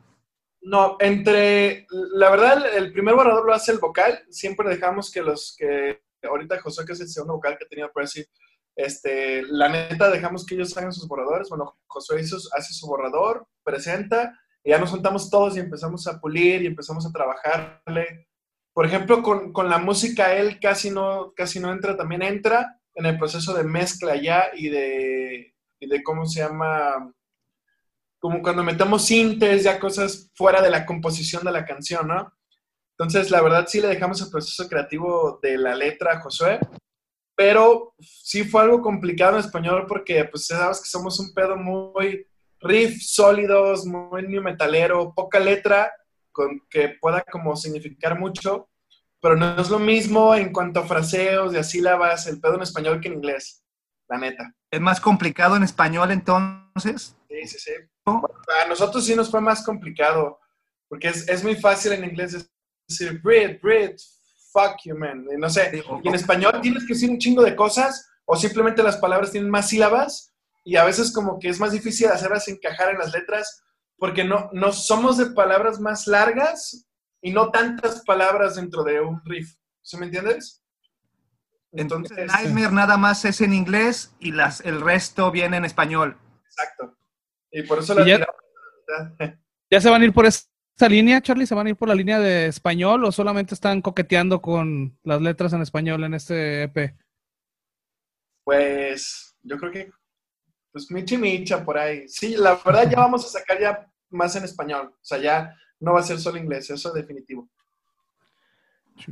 [0.61, 5.55] No, entre, la verdad, el primer borrador lo hace el vocal, siempre dejamos que los
[5.57, 8.25] que, ahorita José, que es el segundo vocal que tenía Prezi,
[8.75, 13.47] este, la neta dejamos que ellos hagan sus borradores, bueno, Josué hizo, hace su borrador,
[13.63, 18.27] presenta, y ya nos juntamos todos y empezamos a pulir y empezamos a trabajarle.
[18.73, 23.05] Por ejemplo, con, con la música él casi no, casi no entra, también entra en
[23.05, 27.13] el proceso de mezcla ya y de, y de cómo se llama,
[28.19, 32.33] como cuando metemos sintes, ya cosas fuera de la composición de la canción, ¿no?
[32.97, 36.59] Entonces, la verdad sí le dejamos el proceso creativo de la letra a Josué,
[37.35, 42.25] pero sí fue algo complicado en español porque, pues, sabes que somos un pedo muy
[42.61, 45.91] riff sólidos, muy new metalero, poca letra,
[46.31, 48.69] con que pueda como significar mucho,
[49.25, 52.61] pero no es lo mismo en cuanto a fraseos y a sílabas, el pedo en
[52.61, 53.63] español que en inglés,
[54.07, 54.53] la neta.
[54.69, 57.17] ¿Es más complicado en español entonces?
[57.27, 57.71] Sí, sí, sí.
[58.05, 60.37] A nosotros sí nos fue más complicado,
[60.87, 62.47] porque es, es muy fácil en inglés
[62.87, 63.95] decir, breathe, breathe,
[64.53, 65.25] fuck you, man.
[65.35, 68.83] Y no sé, y en español tienes que decir un chingo de cosas, o simplemente
[68.83, 72.91] las palabras tienen más sílabas, y a veces como que es más difícil hacerlas encajar
[72.91, 73.63] en las letras,
[73.97, 76.85] porque no, no somos de palabras más largas
[77.25, 79.55] y no tantas palabras dentro de un riff.
[79.81, 80.63] ¿Sí me entiendes?
[81.71, 86.19] Entonces, Entonces, Nightmare nada más es en inglés y las, el resto viene en español.
[86.45, 86.95] exacto.
[87.51, 88.27] Y por eso la ya-.
[89.71, 91.47] ¿Ya se van a ir por esta línea, Charlie?
[91.47, 95.19] ¿Se van a ir por la línea de español o solamente están coqueteando con las
[95.19, 96.95] letras en español en este EP?
[98.43, 99.91] Pues yo creo que,
[100.71, 102.07] pues Michi Micha por ahí.
[102.07, 104.93] Sí, la verdad ya vamos a sacar ya más en español.
[104.93, 107.49] O sea, ya no va a ser solo inglés, eso es definitivo.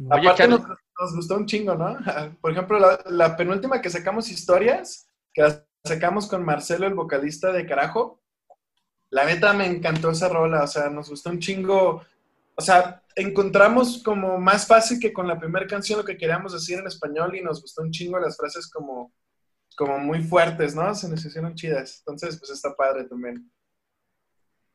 [0.10, 1.98] Aparte nos, nos gustó un chingo, ¿no?
[2.42, 7.52] Por ejemplo, la, la penúltima que sacamos historias, que la sacamos con Marcelo, el vocalista
[7.52, 8.22] de Carajo.
[9.10, 12.04] La neta me encantó esa rola, o sea, nos gustó un chingo.
[12.56, 16.80] O sea, encontramos como más fácil que con la primera canción lo que queríamos decir
[16.80, 19.12] en español y nos gustó un chingo las frases como,
[19.76, 20.94] como muy fuertes, ¿no?
[20.96, 22.00] Se nos hicieron chidas.
[22.00, 23.52] Entonces, pues está padre también.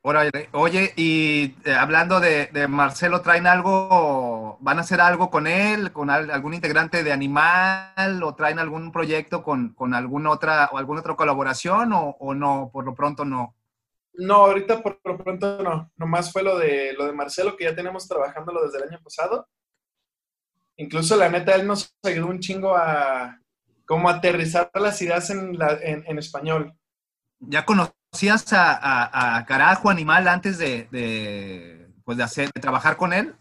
[0.09, 5.47] Órale, Oye, y eh, hablando de, de Marcelo, ¿traen algo, van a hacer algo con
[5.47, 10.71] él, con al- algún integrante de Animal, o traen algún proyecto con, con alguna otra
[10.73, 13.55] o alguna otra colaboración, o, o no, por lo pronto no?
[14.15, 15.93] No, ahorita por lo pronto no.
[15.99, 19.47] Nomás fue lo de, lo de Marcelo, que ya tenemos trabajándolo desde el año pasado.
[20.79, 23.39] Incluso, la neta, él nos ayudó un chingo a
[23.85, 26.73] como aterrizar las ideas en, la, en, en español.
[27.41, 27.67] ¿Ya
[28.13, 33.13] conocías a, a- a Carajo Animal antes de, de, pues de, hacer, de trabajar con
[33.13, 33.35] él?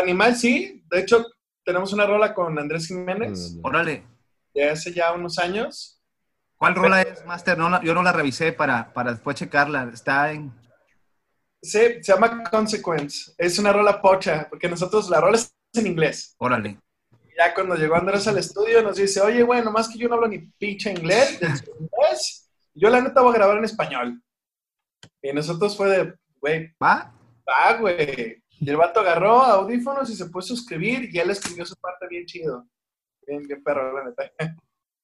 [0.00, 0.84] Animal, sí.
[0.90, 1.26] De hecho,
[1.64, 4.04] tenemos una rola con Andrés Jiménez Órale,
[4.54, 5.98] de hace ya unos años.
[6.56, 7.58] ¿cuál rola es, Master?
[7.58, 9.90] No, yo no la revisé para, para después checarla.
[9.92, 10.52] Está en...
[11.60, 13.32] Sí, se llama Consequence.
[13.36, 16.34] Es una rola pocha, porque nosotros la rola es en inglés.
[16.38, 16.78] Órale.
[17.36, 20.28] Ya cuando llegó Andrés al estudio nos dice, oye, güey, nomás que yo no hablo
[20.28, 22.41] ni pinche inglés, de hecho, inglés,
[22.74, 24.22] yo la neta voy a grabar en español.
[25.20, 27.12] Y nosotros fue de, güey, ¿Va?
[27.48, 28.42] va, güey.
[28.60, 32.06] Y el vato agarró audífonos y se puso a escribir y él escribió su parte
[32.08, 32.66] bien chido.
[33.26, 34.30] Bien, bien perro, la neta.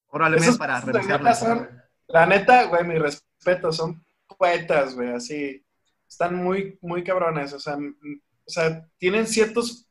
[0.08, 1.34] Órale, para revisarla.
[1.34, 1.68] son-
[2.08, 4.04] la neta, güey, mi respeto, son
[4.38, 5.64] poetas, güey, así.
[6.08, 9.86] Están muy, muy cabrones, o sea, o sea, tienen ciertos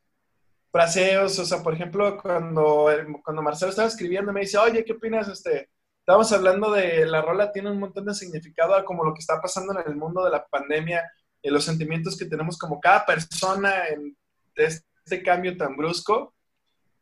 [0.72, 2.88] fraseos, o sea, por ejemplo, cuando,
[3.24, 5.28] cuando Marcelo estaba escribiendo, me dice, oye, ¿qué opinas?
[5.28, 5.68] Este,
[6.08, 9.42] estábamos hablando de la rola, tiene un montón de significado a como lo que está
[9.42, 11.02] pasando en el mundo de la pandemia
[11.42, 14.16] y los sentimientos que tenemos como cada persona en
[14.56, 16.34] este cambio tan brusco.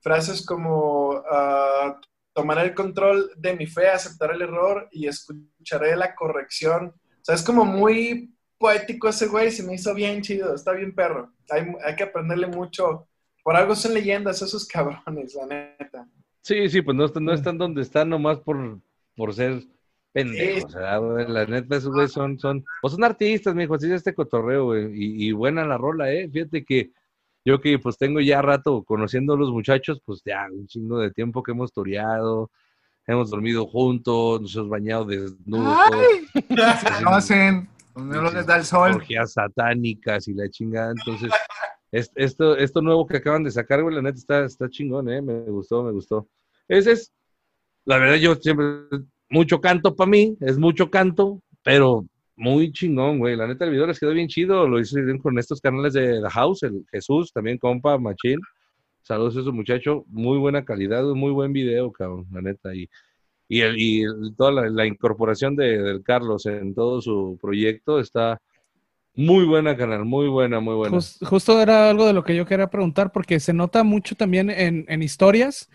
[0.01, 2.01] Frases como, ah,
[2.33, 6.87] tomaré el control de mi fe, aceptaré el error y escucharé la corrección.
[6.89, 10.93] O sea, es como muy poético ese güey, se me hizo bien chido, está bien
[10.93, 11.33] perro.
[11.51, 13.07] Hay, hay que aprenderle mucho.
[13.45, 16.09] Por algo son leyendas esos cabrones, la neta.
[16.43, 18.81] Sí, sí, pues no, están- no están donde están nomás por,
[19.17, 19.63] por ser
[20.13, 20.65] pendejos.
[20.75, 23.93] O sea, güey, la neta, esos güeyes son, son, pues son artistas, mijo, así es
[23.93, 24.87] este cotorreo, güey.
[24.95, 26.29] Y, y buena la rola, eh.
[26.33, 26.91] Fíjate que
[27.45, 31.11] yo que pues tengo ya rato conociendo a los muchachos, pues ya un chingo de
[31.11, 32.51] tiempo que hemos toreado,
[33.07, 35.79] hemos dormido juntos, nos hemos bañado desnudos.
[35.91, 36.07] todos.
[36.81, 37.69] Se conocen.
[37.95, 38.93] No les da el sol.
[38.97, 40.91] orgías satánicas y la chingada.
[40.93, 41.31] Entonces,
[41.93, 45.23] es- esto, esto nuevo que acaban de sacar, güey, la neta está, está chingón, ¿eh?
[45.23, 46.29] Me gustó, me gustó.
[46.69, 47.13] Ese es,
[47.87, 48.67] la verdad, yo siempre,
[49.31, 52.05] mucho canto para mí, es mucho canto, pero
[52.37, 53.37] muy chingón, güey.
[53.37, 56.31] La neta, el video les quedó bien chido, lo hicieron con estos canales de The
[56.31, 58.39] House, el Jesús, también compa, Machín.
[59.03, 62.75] Saludos a ese muchacho, muy buena calidad, muy buen video, cabrón, la neta.
[62.75, 62.89] Y,
[63.49, 64.05] y, el, y
[64.37, 68.41] toda la, la incorporación de, del Carlos en todo su proyecto está
[69.15, 70.97] muy buena, canal, muy buena, muy buena.
[70.97, 74.51] Jus- justo era algo de lo que yo quería preguntar, porque se nota mucho también
[74.51, 75.71] en, en historias.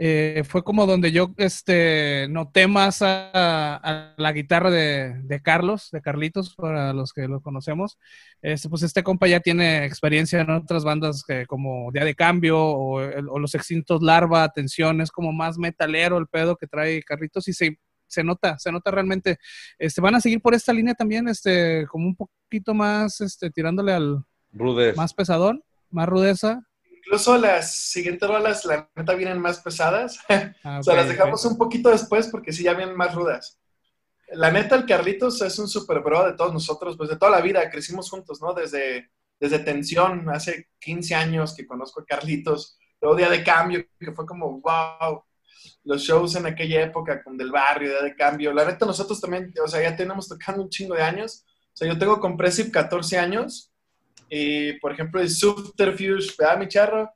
[0.00, 3.30] Eh, fue como donde yo este, noté más a,
[3.82, 7.98] a la guitarra de, de Carlos, de Carlitos, para los que lo conocemos.
[8.40, 12.60] Este, pues este compa ya tiene experiencia en otras bandas que, como Día de Cambio
[12.60, 13.00] o,
[13.40, 17.80] Los Extintos Larva, Tensión, es como más metalero el pedo que trae Carlitos y se,
[18.06, 19.38] se nota, se nota realmente.
[19.80, 23.92] Este, ¿Van a seguir por esta línea también, este, como un poquito más este, tirándole
[23.92, 24.96] al Rudez.
[24.96, 26.67] más pesadón, más rudeza?
[27.08, 30.18] Incluso las siguientes rolas, la neta, vienen más pesadas.
[30.62, 33.58] Ah, O sea, las dejamos un poquito después porque sí ya vienen más rudas.
[34.32, 37.40] La neta, el Carlitos es un super bro de todos nosotros, pues de toda la
[37.40, 38.52] vida, crecimos juntos, ¿no?
[38.52, 44.12] Desde, desde Tensión, hace 15 años que conozco a Carlitos, luego Día de Cambio, que
[44.12, 45.22] fue como, wow,
[45.84, 48.52] los shows en aquella época con Del Barrio, Día de Cambio.
[48.52, 51.46] La neta, nosotros también, o sea, ya tenemos tocando un chingo de años.
[51.72, 53.67] O sea, yo tengo con Presip 14 años
[54.28, 57.10] y, por ejemplo, el Subterfuge, ¿verdad, mi charro?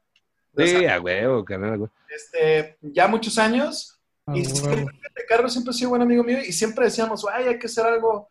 [0.57, 1.93] Sí, a huevo, canal, a huevo.
[2.09, 4.55] este, ya muchos años Ah, y huevo.
[4.55, 7.85] siempre, Carlos siempre ha sido buen amigo mío y siempre decíamos, ay, hay que hacer
[7.85, 8.29] algo,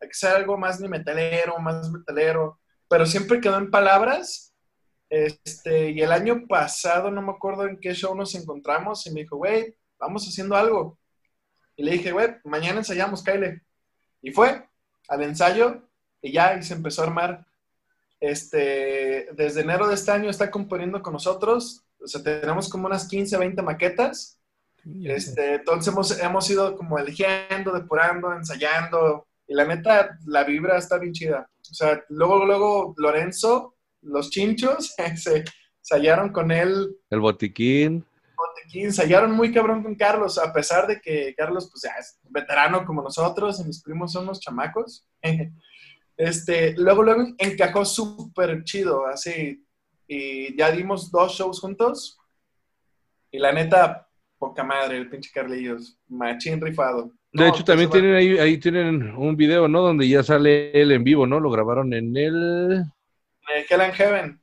[0.00, 4.54] hay que hacer algo más ni metalero, más metalero, pero siempre quedó en palabras.
[5.10, 9.20] Este, y el año pasado, no me acuerdo en qué show nos encontramos, y me
[9.20, 10.98] dijo, güey, vamos haciendo algo.
[11.76, 13.60] Y le dije, güey, mañana ensayamos, Kyle.
[14.22, 14.66] Y fue
[15.08, 15.82] al ensayo,
[16.22, 17.44] y ya, y se empezó a armar.
[18.22, 23.08] Este, desde enero de este año está componiendo con nosotros, o sea, tenemos como unas
[23.08, 24.38] 15, 20 maquetas.
[25.04, 29.26] Este, entonces hemos, hemos ido como eligiendo, depurando, ensayando.
[29.48, 31.50] Y la neta, la vibra está bien chida.
[31.68, 35.44] O sea, luego, luego Lorenzo, los chinchos, se
[35.80, 38.06] ensayaron con él, El botiquín.
[38.36, 42.84] Botequín, ensayaron muy cabrón con Carlos, a pesar de que Carlos, pues ya es veterano
[42.84, 45.08] como nosotros y mis primos son unos chamacos.
[46.16, 49.64] Este, luego, luego encajó súper chido, así.
[50.06, 52.18] Y ya dimos dos shows juntos.
[53.30, 54.08] Y la neta,
[54.38, 55.98] poca madre, el pinche Carlillos.
[56.08, 57.12] Machín rifado.
[57.32, 59.80] De No, hecho, también pues, tienen ahí, ahí tienen un video, ¿no?
[59.80, 61.40] Donde ya sale él en vivo, ¿no?
[61.40, 62.84] Lo grabaron en el...
[63.68, 64.40] Hell and Heaven.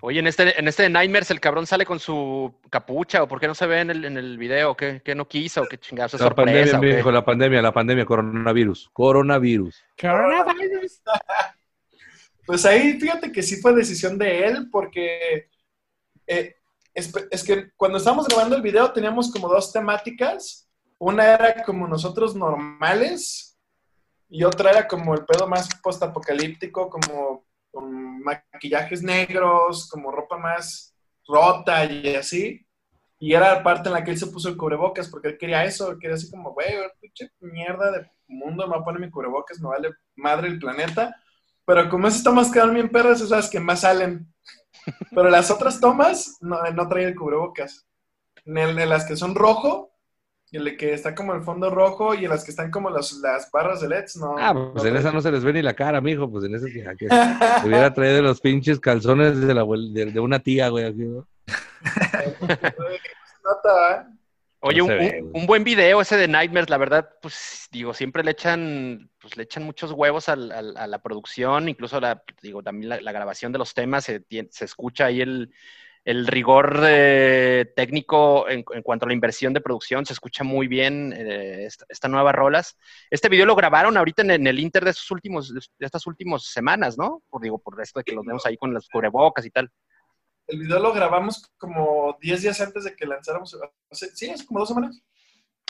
[0.00, 3.40] Oye, en este, en este de Nightmares el cabrón sale con su capucha, o por
[3.40, 6.14] qué no se ve en el, en el video, ¿Qué, qué no quiso, qué chingados,
[6.14, 6.96] es La pandemia, sorpresa, o qué?
[6.96, 8.90] mijo, la pandemia, la pandemia, coronavirus.
[8.92, 9.84] Coronavirus.
[10.00, 11.02] Coronavirus.
[12.46, 15.50] Pues ahí fíjate que sí fue decisión de él, porque
[16.26, 16.56] eh,
[16.94, 20.66] es, es que cuando estábamos grabando el video teníamos como dos temáticas.
[20.96, 23.58] Una era como nosotros normales
[24.30, 27.44] y otra era como el pedo más postapocalíptico, como
[27.80, 30.94] maquillajes negros, como ropa más
[31.26, 32.66] rota y así.
[33.20, 35.64] Y era la parte en la que él se puso el cubrebocas porque él quería
[35.64, 36.68] eso, quería así como, güey,
[37.00, 41.14] pinche mierda de mundo, me voy a poner mi cubrebocas, me vale madre el planeta.
[41.64, 44.32] Pero como esas tomas quedan bien perras, esas que más salen.
[45.10, 47.86] Pero las otras tomas no, no trae el cubrebocas.
[48.44, 49.92] En, en las que son rojo,
[50.56, 53.50] el que está como el fondo rojo, y en las que están como los- las
[53.50, 54.34] barras de LEDs, no.
[54.38, 56.30] Ah, no pues en esa no se les ve ni la cara, mijo.
[56.30, 60.38] Pues en esa que, que hubiera traído los pinches calzones de, la, de, de una
[60.38, 60.86] tía, güey.
[60.86, 61.26] Aquí, ¿no?
[62.68, 64.02] ¿eh?
[64.60, 68.32] Oye, un, un- un buen video ese de Nightmares, la verdad, pues digo, siempre le
[68.32, 72.88] echan, pues le echan muchos huevos al- al- a la producción, incluso la, digo, también
[72.88, 75.52] la, la grabación de los temas, se, se escucha ahí el,
[76.08, 80.66] el rigor eh, técnico en, en cuanto a la inversión de producción, se escucha muy
[80.66, 82.78] bien eh, esta, esta nueva rolas.
[83.10, 86.44] Este video lo grabaron ahorita en, en el Inter de estos últimos, de estas últimas
[86.44, 87.22] semanas, ¿no?
[87.28, 89.70] Por, digo, por esto de que los vemos ahí con las cubrebocas y tal.
[90.46, 93.54] El video lo grabamos como 10 días antes de que lanzáramos.
[93.90, 95.02] Sí, es como dos semanas.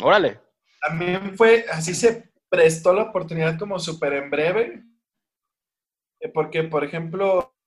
[0.00, 0.40] Órale.
[0.80, 4.84] También fue, así se prestó la oportunidad como súper en breve.
[6.20, 7.57] Eh, Porque, por ejemplo,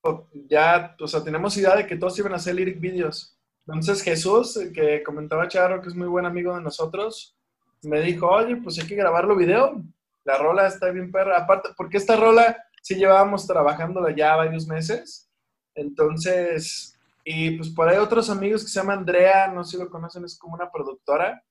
[0.48, 3.38] ya, o sea, tenemos idea de que todos iban a hacer lyric videos.
[3.66, 7.36] Entonces Jesús, el que comentaba Charo, que es muy buen amigo de nosotros,
[7.82, 9.80] me dijo, oye, pues hay que grabarlo video.
[10.24, 11.38] La rola está bien perra.
[11.38, 15.28] Aparte, porque esta rola sí llevábamos trabajándola ya varios meses.
[15.74, 19.90] Entonces, y pues por ahí otros amigos que se llama Andrea, no sé si lo
[19.90, 21.42] conocen, es como una productora.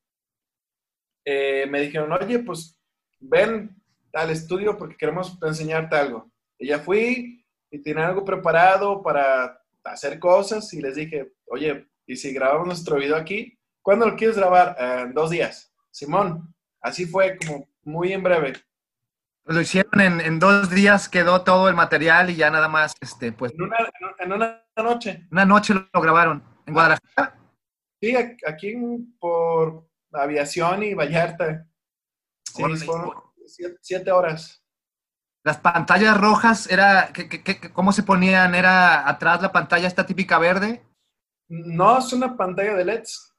[1.26, 2.78] eh, me dijeron, oye, pues
[3.20, 3.76] ven,
[4.14, 6.30] al estudio porque queremos enseñarte algo.
[6.58, 7.41] Y ya fui
[7.72, 12.98] y tenía algo preparado para hacer cosas y les dije, oye, ¿y si grabamos nuestro
[12.98, 13.58] video aquí?
[13.82, 14.76] ¿Cuándo lo quieres grabar?
[14.80, 15.74] "Eh, en dos días.
[15.90, 18.54] Simón, así fue como muy en breve.
[19.46, 23.32] Lo hicieron en, en dos días, quedó todo el material y ya nada más, este,
[23.32, 23.78] pues, En una,
[24.20, 25.28] en una noche.
[25.32, 27.38] una noche lo grabaron en Guadalajara.
[28.00, 28.76] Sí, aquí
[29.20, 31.66] por aviación y Vallarta.
[32.44, 32.80] Sí, Órale.
[32.86, 33.12] fueron
[33.48, 34.61] siete, siete horas.
[35.44, 38.54] Las pantallas rojas, era, ¿qué, qué- qué- ¿cómo se ponían?
[38.54, 40.84] ¿Era atrás la pantalla esta típica verde?
[41.50, 43.34] No es una pantalla de LEDs.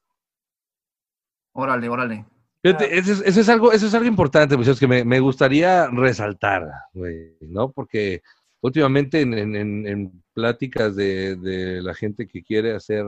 [1.53, 2.25] Órale, órale.
[2.61, 5.87] Fíjate, eso, es, eso es algo, eso es algo importante, muchachos, que me, me gustaría
[5.87, 7.71] resaltar, güey, ¿no?
[7.71, 8.21] Porque
[8.61, 13.05] últimamente en, en- en- en pláticas de, de la gente que quiere hacer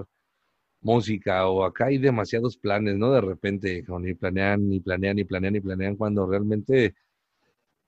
[0.82, 3.12] música o acá hay demasiados planes, ¿no?
[3.12, 6.96] De repente, ni planean, ni planean, ni planean, ni planean, cuando realmente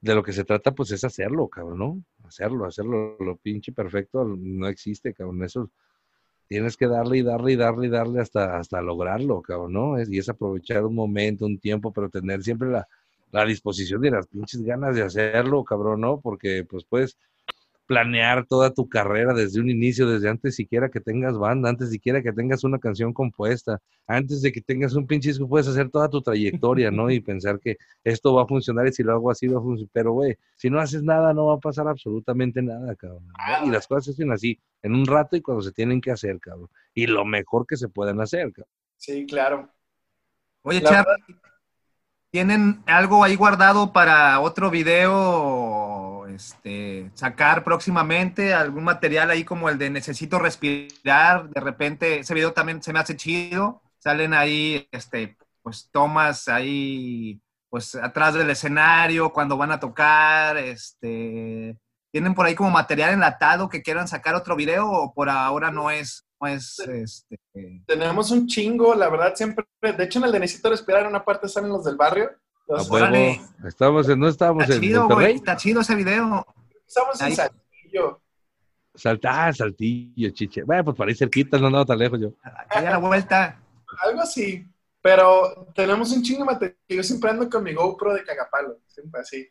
[0.02, 2.04] de lo que se trata, pues es hacerlo, cabrón, ¿no?
[2.28, 5.72] Hacerlo, hacerlo, lo pinche perfecto no existe, cabrón, eso
[6.48, 9.98] tienes que darle y darle y darle y darle hasta, hasta lograrlo, cabrón, ¿no?
[9.98, 12.88] Es- y es aprovechar un momento, un tiempo, pero tener siempre la,
[13.32, 16.20] la disposición y las pinches ganas de hacerlo, cabrón, ¿no?
[16.22, 17.18] Porque pues puedes
[17.88, 22.22] planear toda tu carrera desde un inicio, desde antes siquiera que tengas banda, antes siquiera
[22.22, 26.10] que tengas una canción compuesta, antes de que tengas un pinche disco, puedes hacer toda
[26.10, 27.10] tu trayectoria, ¿no?
[27.10, 29.90] Y pensar que esto va a funcionar y si lo hago así va a funcionar.
[29.94, 33.26] Pero, güey, si no haces nada, no va a pasar absolutamente nada, cabrón.
[33.28, 33.68] ¿no?
[33.68, 36.40] Y las cosas se hacen así, en un rato y cuando se tienen que hacer,
[36.40, 36.70] cabrón.
[36.94, 38.72] Y lo mejor que se puedan hacer, cabrón.
[38.98, 39.72] Sí, claro.
[40.64, 41.24] Oye, Charlie,
[42.32, 45.97] ¿tienen algo ahí guardado para otro video
[46.38, 48.54] este, sacar próximamente?
[48.54, 51.50] ¿Algún material ahí como el de Necesito Respirar?
[51.50, 53.82] De repente, ese video también se me hace chido.
[53.98, 61.78] Salen ahí, este, pues tomas ahí, pues atrás del escenario, cuando van a tocar, este...
[62.10, 65.92] ¿Tienen por ahí como material enlatado que quieran sacar otro video o por ahora no
[65.92, 67.38] es, no es, este...
[67.86, 69.66] Tenemos un chingo, la verdad, siempre.
[69.82, 72.32] De hecho, en el de Necesito Respirar, en una parte salen los del barrio.
[72.68, 73.42] Los- órale.
[73.66, 75.36] Estamos en, no estábamos Está en chido, Monterrey.
[75.36, 76.46] está chido ese video.
[76.86, 77.36] Estamos en.
[77.36, 78.22] Saltillo.
[78.96, 80.64] Saltar, saltillo, chiche.
[80.64, 82.30] Bueno, pues para ahí cerquita, no andaba tan lejos yo.
[82.44, 83.62] Aquí a la vuelta.
[84.02, 84.66] Algo así.
[85.02, 86.78] Pero tenemos un chingo de material.
[86.90, 88.80] Yo siempre ando con mi GoPro de cagapalo.
[88.88, 89.48] Siempre así.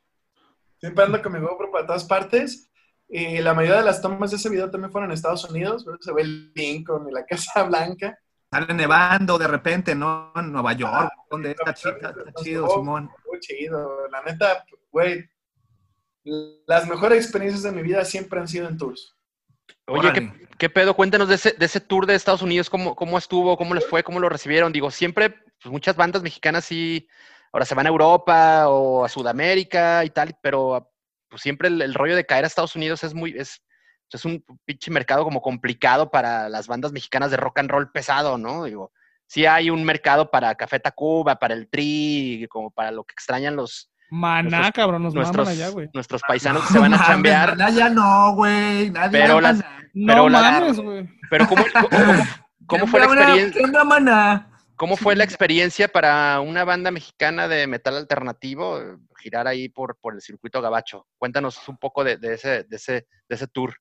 [0.78, 2.68] Siempre ando con mi GoPro para todas partes.
[3.08, 5.86] Y la mayoría de las tomas de ese video también fueron en Estados Unidos.
[6.00, 8.18] Se ve el Lincoln y la Casa Blanca.
[8.50, 10.32] Sale nevando de repente, ¿no?
[10.36, 13.10] En Nueva York, donde está chido, está chido, Simón.
[13.26, 14.08] Muy chido.
[14.08, 15.28] La neta, güey.
[16.66, 19.16] Las mejores experiencias de mi vida siempre han sido en tours.
[19.86, 20.12] Oye.
[20.12, 20.94] ¿qué, qué pedo?
[20.94, 24.02] Cuéntanos de ese, de ese tour de Estados Unidos, ¿cómo, cómo estuvo, cómo les fue,
[24.02, 24.72] cómo lo recibieron.
[24.72, 27.08] Digo, siempre, pues muchas bandas mexicanas sí,
[27.52, 30.92] ahora se van a Europa o a Sudamérica y tal, pero
[31.28, 33.62] pues siempre el, el rollo de caer a Estados Unidos es muy, es,
[34.12, 38.38] es un pinche mercado como complicado para las bandas mexicanas de rock and roll pesado,
[38.38, 38.64] ¿no?
[38.64, 38.92] Digo,
[39.26, 43.56] sí hay un mercado para Café Tacuba, para el Tri, como para lo que extrañan
[43.56, 45.88] los Maná, Nuestros- cabrón, nos nuestros, maman allá, güey.
[45.92, 47.50] nuestros paisanos que se van a chambear.
[47.56, 48.88] maná ya no, güey.
[48.90, 49.58] Nadie Pero las-.
[49.94, 51.08] No pero la- mames, güey.
[51.28, 52.24] Pero ¿cómo, cómo,
[52.68, 53.58] cómo fue la ¿Qué onda, experiencia?
[53.60, 54.50] ¿Qué onda, maná?
[54.76, 59.96] ¿Cómo fue la experiencia para una banda mexicana de metal alternativo eh, girar ahí por,
[59.98, 61.06] por el circuito gabacho?
[61.18, 62.92] Cuéntanos un poco de, de ese, de, ese,
[63.28, 63.74] de ese tour.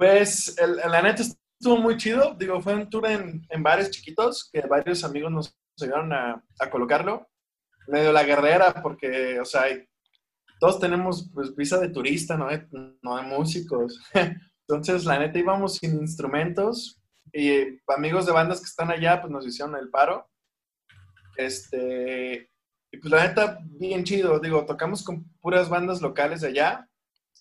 [0.00, 2.34] Pues el, la neta estuvo muy chido.
[2.34, 6.70] Digo, fue un tour en, en bares chiquitos que varios amigos nos ayudaron a, a
[6.70, 7.28] colocarlo.
[7.86, 9.64] Medio la guerrera, porque, o sea,
[10.58, 12.66] todos tenemos pues, visa de turista, no de,
[13.02, 14.00] no de músicos.
[14.66, 19.46] Entonces, la neta íbamos sin instrumentos y amigos de bandas que están allá, pues nos
[19.46, 20.30] hicieron el paro.
[21.36, 22.50] Este,
[22.90, 24.40] y pues la neta, bien chido.
[24.40, 26.89] Digo, tocamos con puras bandas locales de allá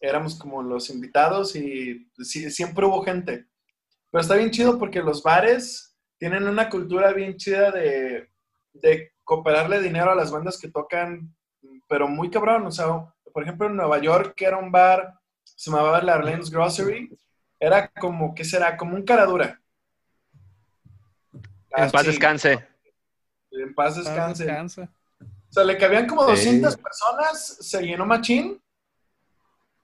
[0.01, 3.47] éramos como los invitados y sí, siempre hubo gente.
[4.11, 8.29] Pero está bien chido porque los bares tienen una cultura bien chida de,
[8.73, 11.35] de cooperarle dinero a las bandas que tocan,
[11.87, 12.65] pero muy cabrón.
[12.65, 12.85] O sea,
[13.33, 17.15] por ejemplo, en Nueva York, que era un bar, se llamaba la Arlene's Grocery,
[17.59, 18.75] era como, ¿qué será?
[18.77, 19.61] Como un caradura.
[21.71, 22.65] En paz descanse.
[23.51, 24.49] En paz descanse.
[24.49, 26.31] O sea, le cabían como Sí.
[26.31, 28.61] 200 personas, se llenó machín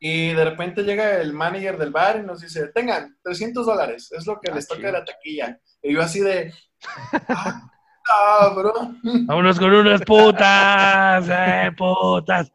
[0.07, 4.27] y de repente llega el manager del bar y nos dice, tengan 300 dólares, es
[4.27, 5.57] lo que Ah, les toca de la taquilla.
[5.81, 6.53] Y yo así de,
[7.29, 7.67] ah,
[8.03, 8.99] cabrón.
[9.25, 12.51] Vámonos con unas putas, eh, putas.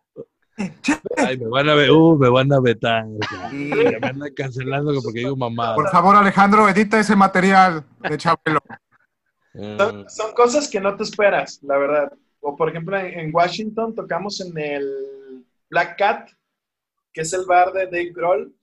[1.16, 3.04] Ay, me van a ver, uh, me van a vetar.
[3.50, 3.56] Sí.
[3.74, 5.74] Me andan cancelando porque digo mamá.
[5.74, 8.60] Por favor, Alejandro, edita ese material de Chabelo.
[9.54, 12.12] Eh, Son, son cosas que no te esperas, la verdad.
[12.38, 16.30] o por ejemplo en, en Washington tocamos en el Black Cat,
[17.12, 18.54] que es el bar de Dave Grohl,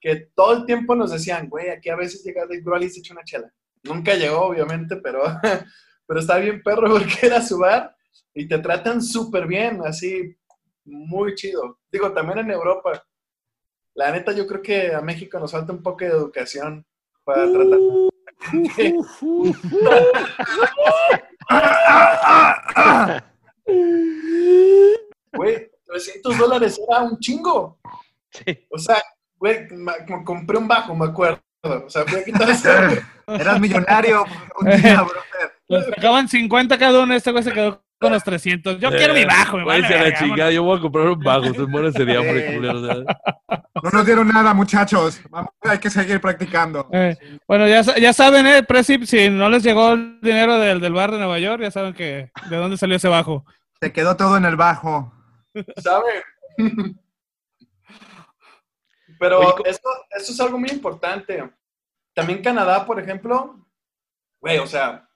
[0.00, 3.00] que todo el tiempo nos decían, güey, aquí a veces llega Dave Grohl y se
[3.00, 3.50] echa una chela.
[3.82, 5.22] Nunca llegó, obviamente, pero,
[6.06, 7.96] pero está bien perro porque era su bar
[8.34, 10.36] y te tratan súper bien, así,
[10.84, 11.78] muy chido.
[11.90, 13.02] Digo, también en Europa.
[13.94, 16.84] La neta, yo creo que a México nos falta un poco de educación
[17.24, 17.78] para tratar.
[25.32, 27.78] Güey, 300 dólares era un chingo.
[28.30, 28.66] Sí.
[28.68, 29.00] O sea,
[29.36, 29.68] güey,
[30.24, 31.40] compré un bajo, me acuerdo.
[31.62, 34.24] O sea, fui a quitar ese- Eras millonario
[34.60, 35.06] un día.
[35.68, 38.80] Les tocaban 50 cada uno, este güey se quedó con los 300.
[38.80, 41.44] Yo quiero mi bajo, me vale a la chingada, yo voy a comprar un bajo.
[41.44, 42.54] Sí.
[42.56, 42.86] culeros.
[42.86, 43.04] ¿sabes?
[43.82, 45.20] No nos dieron nada, muchachos.
[45.30, 46.88] Vamos, hay que seguir practicando.
[46.92, 47.16] Eh,
[47.46, 51.12] bueno, ya, ya saben, eh, Presi, si no les llegó el dinero del, del bar
[51.12, 53.46] de Nueva York, ya saben que de dónde salió ese bajo.
[53.80, 55.12] Se quedó todo en el bajo.
[55.82, 56.22] ¿Saben?
[59.18, 61.50] Pero Oye, esto es algo muy importante.
[62.14, 63.64] También Canadá, por ejemplo,
[64.40, 65.08] güey, o sea,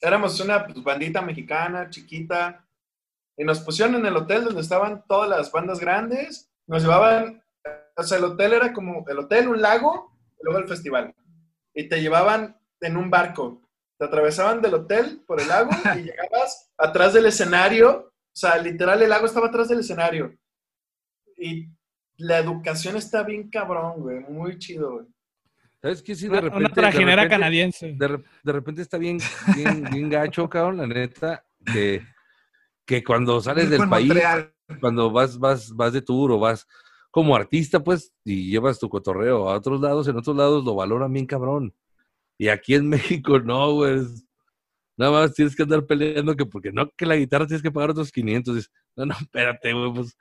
[0.00, 2.66] éramos una pues, bandita mexicana, chiquita,
[3.36, 7.42] y nos pusieron en el hotel donde estaban todas las bandas grandes, nos llevaban,
[7.96, 11.14] o sea, el hotel era como el hotel, un lago, y luego el festival.
[11.74, 13.62] Y te llevaban en un barco.
[13.98, 18.12] Te atravesaban del hotel por el lago y llegabas atrás del escenario.
[18.36, 20.36] O sea, literal, el lago estaba atrás del escenario.
[21.38, 21.68] Y
[22.18, 24.20] la educación está bien cabrón, güey.
[24.28, 25.06] Muy chido, güey.
[25.80, 26.14] ¿Sabes qué?
[26.14, 26.58] Sí, de repente.
[26.58, 27.94] una de trajinera repente- canadiense.
[27.96, 29.18] de, re- de repente está bien,
[29.54, 32.02] bien, bien gacho, cabrón, la neta, que,
[32.84, 34.52] que cuando sales del país, Montreal.
[34.80, 36.66] cuando vas, vas, vas de tour o vas
[37.10, 41.12] como artista, pues, y llevas tu cotorreo a otros lados, en otros lados lo valoran
[41.12, 41.74] bien cabrón.
[42.36, 42.88] Y aquí en
[43.30, 43.96] México no, güey.
[44.00, 44.25] es-
[44.96, 47.90] Nada más tienes que andar peleando que porque no, que la guitarra tienes que pagar
[47.90, 48.54] otros 500.
[48.54, 50.16] Dices, no, no, espérate, güey, pues.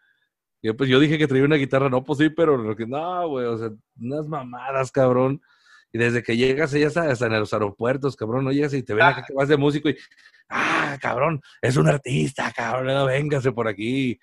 [0.61, 3.27] Yo, pues yo dije que traía una guitarra, no, pues sí, pero lo que no,
[3.29, 3.69] güey, o sea,
[3.99, 5.39] unas mamadas, cabrón.
[5.93, 8.95] Y desde que llegas, ya sabes, hasta en los aeropuertos, cabrón, no llegas y te
[8.95, 9.97] ven acá que vas de músico y,
[10.49, 14.19] ah, cabrón, es un artista, cabrón, no, véngase por aquí.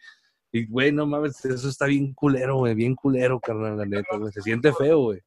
[0.53, 4.33] Y, güey, no mames, eso está bien culero, güey, bien culero, carnal, la neta, güey.
[4.33, 5.21] Se siente feo, güey.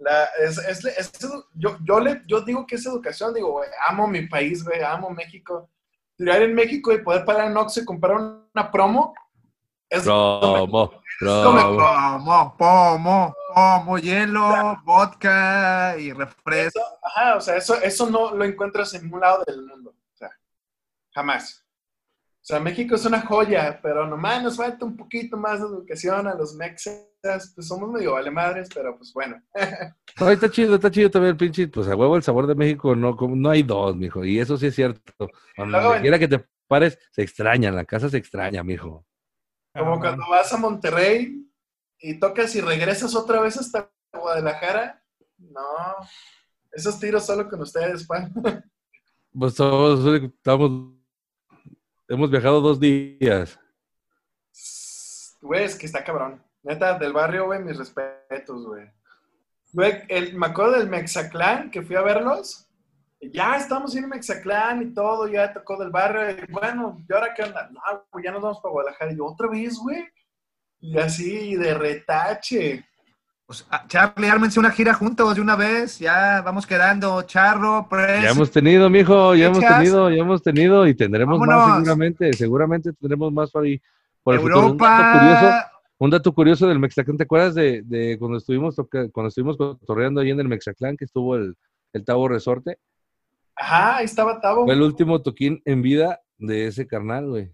[0.00, 1.12] La, es, es- es
[1.54, 5.10] yo, yo, le, yo digo que es educación, digo, güey, amo mi país, güey, amo
[5.10, 5.68] México.
[6.16, 9.14] Tirar en México y poder parar en Oxxo y comprar una promo
[9.88, 10.52] es Promo,
[11.76, 12.16] promo.
[12.16, 16.78] Pomo, pomo, pomo, hielo, vodka y refresco.
[16.78, 19.90] Eso, ajá, o sea, eso, eso no lo encuentras en ningún lado del mundo.
[19.90, 20.30] O sea,
[21.12, 21.66] jamás.
[22.42, 26.26] O sea, México es una joya, pero nomás nos falta un poquito más de educación
[26.26, 27.06] a los mexas.
[27.54, 29.36] Pues somos medio vale madres, pero pues bueno.
[30.18, 32.96] No, está chido, está chido también el pinche, pues a huevo el sabor de México,
[32.96, 35.30] no, como- no hay dos, mijo, y eso sí es cierto.
[35.56, 39.06] Donde Luego, quiera que te pares, se extraña, la casa se extraña, mijo.
[39.76, 41.46] Como Ah, cuando vas a Monterrey
[42.00, 45.02] y tocas y regresas otra vez hasta Guadalajara.
[45.38, 45.60] No,
[46.72, 48.32] esos tiros solo con ustedes, Juan.
[49.32, 50.92] Pues todos estamos,
[52.10, 53.58] hemos viajado dos días.
[55.40, 56.42] Güey, es que está cabrón.
[56.62, 58.90] Neta, del barrio, güey, mis respetos, güey.
[59.72, 62.66] Güey, el, me acuerdo del Mexaclán, que fui a verlos.
[63.20, 66.30] Ya estamos en Mexaclán y todo, ya tocó del barrio.
[66.30, 67.70] Y bueno, ¿y ahora qué onda?
[67.70, 67.80] No,
[68.12, 69.12] güey, ya nos vamos para Guadalajara.
[69.12, 70.04] Y yo, otra vez, güey.
[70.80, 72.84] Y así, de retache.
[73.50, 75.98] Pues, Charlie, ármense una gira juntos de una vez.
[75.98, 77.20] Ya vamos quedando.
[77.22, 78.22] Charro, Press.
[78.22, 82.92] Ya hemos tenido, mijo, ya hemos tenido, ya hemos tenido y tendremos más seguramente, seguramente
[82.92, 83.82] tendremos más por ahí.
[84.22, 84.70] Por el futuro.
[84.70, 85.18] Un dato Europa.
[85.18, 85.56] curioso,
[85.98, 88.76] un dato curioso del Mexaclán, ¿te acuerdas de, de cuando estuvimos
[89.10, 91.56] cuando estuvimos cotorreando ahí en el Mexaclán que estuvo el,
[91.92, 92.78] el Tavo Resorte?
[93.56, 94.64] Ajá, ahí estaba Tavo.
[94.64, 97.50] Fue el último toquín en vida de ese carnal, güey.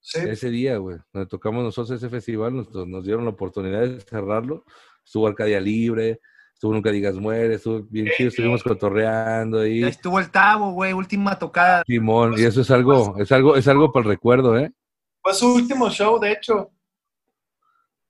[0.00, 0.20] Sí.
[0.20, 4.64] Ese día, güey, donde tocamos nosotros ese festival, nos, nos dieron la oportunidad de cerrarlo.
[5.04, 6.20] Estuvo Arcadia Libre,
[6.52, 9.80] estuvo Nunca Digas Muere, estuvo bien chido, estuvimos cotorreando ahí.
[9.80, 10.92] Ya estuvo el Tavo, güey.
[10.92, 11.82] Última tocada.
[11.86, 14.72] Simón, y eso es algo, es algo, es algo para el recuerdo, ¿eh?
[15.22, 16.70] Fue su último show, de hecho.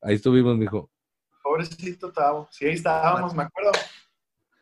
[0.00, 0.90] Ahí estuvimos, mijo.
[1.42, 2.48] Pobrecito Tavo.
[2.50, 3.72] Sí, ahí estábamos, me acuerdo.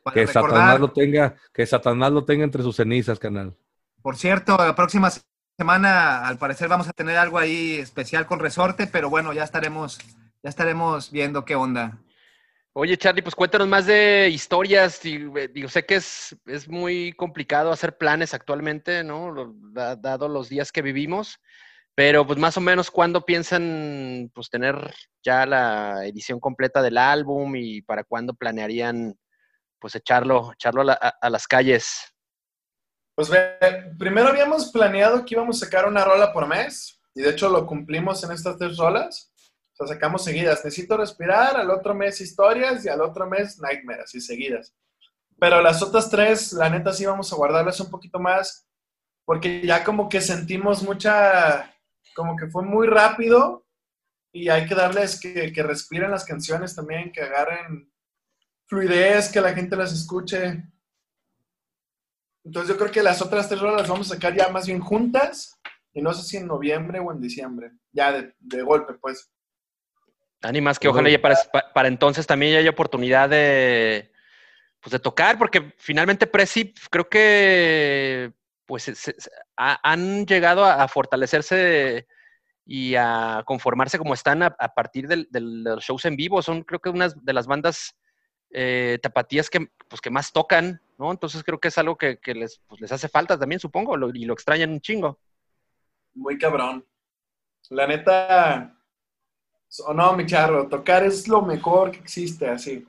[0.02, 0.50] Para Que recordar.
[0.50, 3.56] Satanás lo tenga, que Satanás lo tenga entre sus cenizas, canal.
[4.02, 5.10] Por cierto, la próxima
[5.56, 9.98] semana, al parecer, vamos a tener algo ahí especial con Resorte, pero bueno, ya estaremos,
[10.42, 11.98] ya estaremos viendo qué onda.
[12.74, 15.04] Oye, Charlie, pues cuéntanos más de historias.
[15.04, 19.54] eh, Digo, sé que es, es muy complicado hacer planes actualmente, ¿no?
[19.72, 21.38] Dado los días que vivimos.
[21.94, 27.54] Pero, pues, más o menos, ¿cuándo piensan, pues, tener ya la edición completa del álbum
[27.56, 29.14] y para cuándo planearían,
[29.78, 32.14] pues, echarlo, echarlo a, la- a- las calles?
[33.14, 33.30] Pues
[33.98, 37.66] primero habíamos planeado que íbamos a sacar una rola por mes y de hecho lo
[37.66, 39.30] cumplimos en estas tres rolas.
[39.86, 40.64] Sacamos seguidas.
[40.64, 44.74] Necesito respirar, al otro mes historias y al otro mes Nightmare, así seguidas.
[45.38, 48.68] Pero las otras tres, la neta, sí vamos a guardarlas un poquito más
[49.24, 51.74] porque ya como que sentimos mucha,
[52.14, 53.66] como que fue muy rápido
[54.32, 57.92] y hay que darles que, que respiren las canciones también, que agarren
[58.66, 60.64] fluidez, que la gente las escuche.
[62.44, 65.60] Entonces yo creo que las otras tres las vamos a sacar ya más bien juntas
[65.92, 69.30] y no sé si en noviembre o en diciembre, ya de, de golpe pues.
[70.43, 71.36] Ánimas que ojalá ya para,
[71.72, 74.12] para, entonces también ya haya oportunidad de,
[74.80, 78.32] pues de tocar, porque finalmente Prezi creo que
[78.66, 79.14] pues se, se,
[79.57, 82.07] a, han llegado a, a fortalecerse
[82.64, 86.43] y a conformarse como están a, a partir de los shows en vivo.
[86.43, 87.97] Son creo que unas de las bandas
[88.51, 91.11] eh, tapatías que, pues, que más tocan, ¿no?
[91.11, 94.11] Entonces creo que es algo que, que les, pues, les hace falta también, supongo, lo,
[94.11, 95.18] y lo extrañan un chingo.
[96.14, 96.86] Muy cabrón.
[97.70, 98.76] La neta,
[99.80, 102.86] o no, mi charro, tocar es lo mejor que existe, así.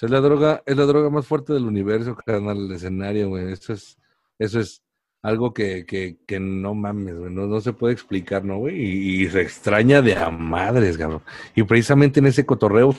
[0.00, 3.52] Es la droga, es la droga más fuerte del universo, carnal, el escenario, güey.
[3.52, 3.98] Eso es,
[4.38, 4.84] eso es
[5.22, 7.32] algo que, que, que no mames, güey.
[7.32, 8.80] No, no, se puede explicar, ¿no, güey?
[8.80, 11.22] Y, se extraña de a madres, cabrón.
[11.54, 12.94] Y precisamente en ese cotorreo,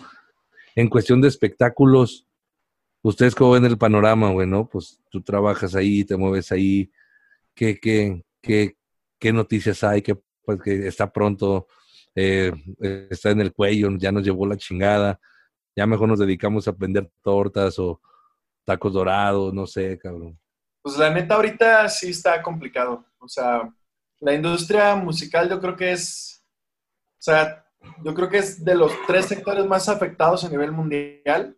[0.76, 2.28] en cuestión de espectáculos,
[3.02, 4.68] ustedes como ven el panorama, güey, ¿no?
[4.68, 6.92] Pues tú trabajas ahí, te mueves ahí.
[7.56, 8.76] ¿Qué, qué, qué,
[9.18, 10.02] qué noticias hay?
[10.02, 11.68] Que, pues, que está pronto,
[12.20, 15.20] eh, está en el cuello, ya nos llevó la chingada
[15.80, 18.02] ya mejor nos dedicamos a vender tortas o
[18.66, 20.38] tacos dorados, no sé, cabrón.
[20.82, 23.06] Pues la neta ahorita sí está complicado.
[23.20, 23.74] O sea,
[24.20, 26.46] la industria musical yo creo que es,
[27.18, 27.66] o sea,
[28.04, 31.58] yo creo que es de los tres sectores más afectados a nivel mundial.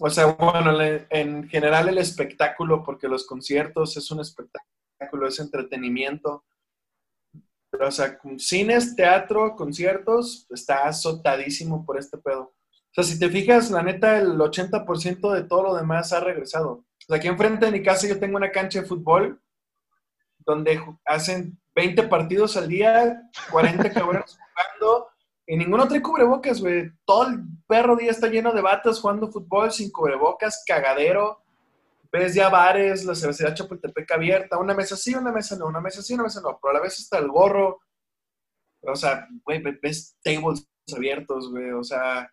[0.00, 6.44] O sea, bueno, en general el espectáculo, porque los conciertos es un espectáculo, es entretenimiento.
[7.72, 12.42] Pero, o sea, cines, teatro, conciertos, está azotadísimo por este pedo.
[12.42, 16.70] O sea, si te fijas, la neta, el 80% de todo lo demás ha regresado.
[16.72, 19.40] O sea, aquí enfrente de mi casa yo tengo una cancha de fútbol
[20.44, 25.08] donde hacen 20 partidos al día, 40 cabrones jugando,
[25.46, 26.90] y ninguno trae cubrebocas, güey.
[27.06, 31.41] Todo el perro día está lleno de batas jugando fútbol sin cubrebocas, cagadero.
[32.12, 36.02] Ves ya bares, la cervecería Chapultepec abierta, una mesa sí, una mesa no, una mesa
[36.02, 37.80] sí, una mesa no, pero a la vez está el gorro.
[38.82, 42.28] O sea, güey, ves tables abiertos, güey, o sea,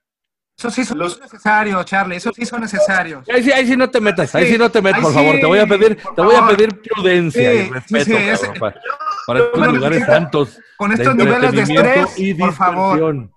[0.59, 1.17] eso sí son los...
[1.21, 3.23] necesarios, Charlie, eso sí son necesarios.
[3.29, 5.35] Ahí sí, ahí sí no te metas, ahí sí, sí no te metas, por favor.
[5.35, 8.81] Sí, te voy a pedir, te voy a pedir prudencia y respeto, cabrón, para,
[9.25, 10.59] para estos lugares tantos.
[10.75, 13.29] Con estos de niveles de estrés, por favor.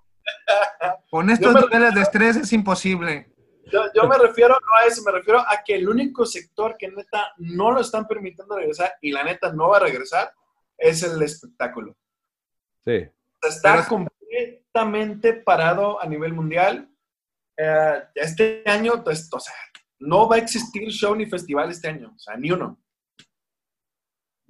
[1.09, 3.32] Con estos me, niveles de estrés es imposible.
[3.71, 6.89] Yo, yo, me refiero no a eso, me refiero a que el único sector que
[6.89, 10.33] neta no lo están permitiendo regresar y la neta no va a regresar
[10.77, 11.95] es el espectáculo.
[12.83, 13.07] Sí.
[13.41, 16.89] Está Pero completamente parado a nivel mundial
[17.57, 19.53] eh, este año, pues, o sea,
[19.99, 22.79] no va a existir show ni festival este año, o sea, ni uno.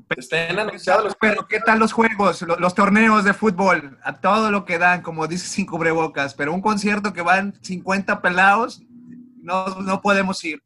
[0.10, 3.98] Estén anunciados los pero ¿qué tal los juegos, los, los, torneos de fútbol?
[4.04, 8.22] A todo lo que dan, como dice sin cubrebocas, pero un concierto que van 50
[8.22, 8.84] pelados,
[9.44, 10.62] no, no podemos ir.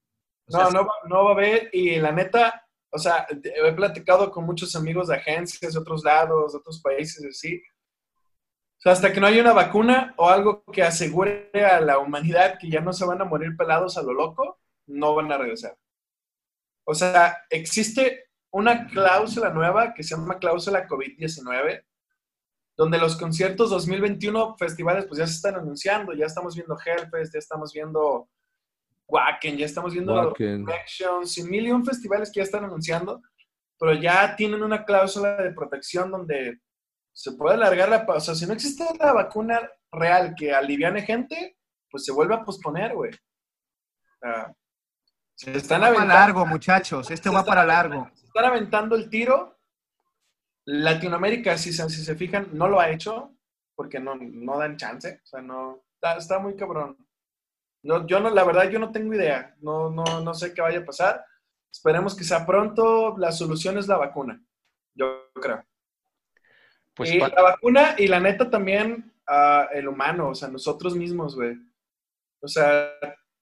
[0.48, 4.76] No, no, no va a haber, y la neta, o sea, he platicado con muchos
[4.76, 7.62] amigos de agencias de otros lados, de otros países, así,
[8.78, 12.60] o sea, hasta que no haya una vacuna o algo que asegure a la humanidad
[12.60, 15.76] que ya no se van a morir pelados a lo loco, no van a regresar.
[16.86, 21.84] O sea, existe una cláusula nueva que se llama cláusula COVID-19,
[22.78, 27.40] donde los conciertos 2021 festivales pues ya se están anunciando, ya estamos viendo Hellfest, ya
[27.40, 28.30] estamos viendo
[29.08, 33.22] Wacken, ya estamos viendo Reflections y mil y un festivales que ya están anunciando,
[33.80, 36.60] pero ya tienen una cláusula de protección donde
[37.14, 38.06] se puede alargar la...
[38.08, 41.58] O sea, si no existe la vacuna real que aliviane gente,
[41.90, 43.12] pues se vuelve a posponer, güey.
[43.12, 44.54] O sea,
[45.36, 46.14] se están va aventando...
[46.14, 47.10] para largo, muchachos.
[47.10, 48.10] Este va para largo.
[48.14, 49.58] Se están aventando el tiro.
[50.66, 53.34] Latinoamérica, si se, si se fijan, no lo ha hecho
[53.74, 55.22] porque no, no dan chance.
[55.24, 55.84] O sea, no...
[55.94, 56.98] Está, está muy cabrón.
[57.84, 59.56] No, yo no, la verdad, yo no tengo idea.
[59.62, 61.26] No, no, no sé qué vaya a pasar.
[61.72, 63.16] Esperemos que sea pronto.
[63.18, 64.42] La solución es la vacuna.
[64.94, 65.64] Yo creo.
[66.94, 71.36] Pues y la vacuna y la neta también uh, el humano, o sea, nosotros mismos,
[71.36, 71.56] güey.
[72.42, 72.92] O sea,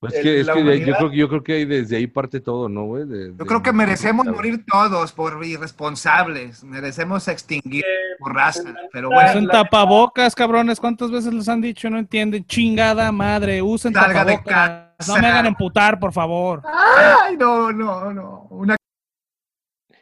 [0.06, 0.86] pues el, que, es que humanidad...
[0.86, 3.06] yo, creo, yo creo que desde ahí parte todo, ¿no, güey?
[3.06, 6.64] De, yo creo que merecemos morir todos por irresponsables.
[6.64, 8.74] Merecemos extinguir eh, por raza.
[8.92, 9.30] Pero bueno.
[9.30, 10.80] Usen tapabocas, cabrones.
[10.80, 11.90] ¿Cuántas veces les han dicho?
[11.90, 12.46] No entienden.
[12.46, 13.62] Chingada madre.
[13.62, 15.08] Usen Salga tapabocas.
[15.08, 16.62] No me hagan emputar, por favor.
[16.66, 18.48] Ay, no, no, no.
[18.50, 18.76] Una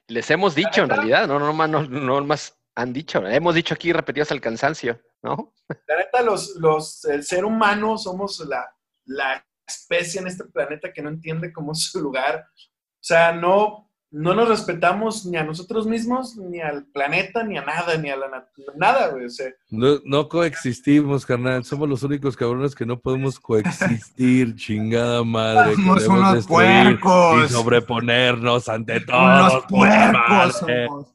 [0.08, 3.74] Les hemos dicho en realidad, no, no, más, no, no más han dicho, hemos dicho
[3.74, 5.54] aquí repetidos al cansancio, ¿no?
[5.88, 8.76] La neta, los, los, el ser humano somos la,
[9.06, 12.46] la especie en este planeta que no entiende cómo es su lugar.
[12.56, 17.66] O sea, no, no nos respetamos ni a nosotros mismos, ni al planeta, ni a
[17.66, 19.26] nada, ni a la nada, güey.
[19.26, 21.64] O sea, No, no coexistimos, carnal.
[21.64, 25.74] Somos los únicos cabrones que no podemos coexistir, chingada madre.
[25.74, 27.50] Somos unos destruir puercos.
[27.50, 29.52] Y sobreponernos ante todos.
[29.52, 31.08] Unos puercos somos.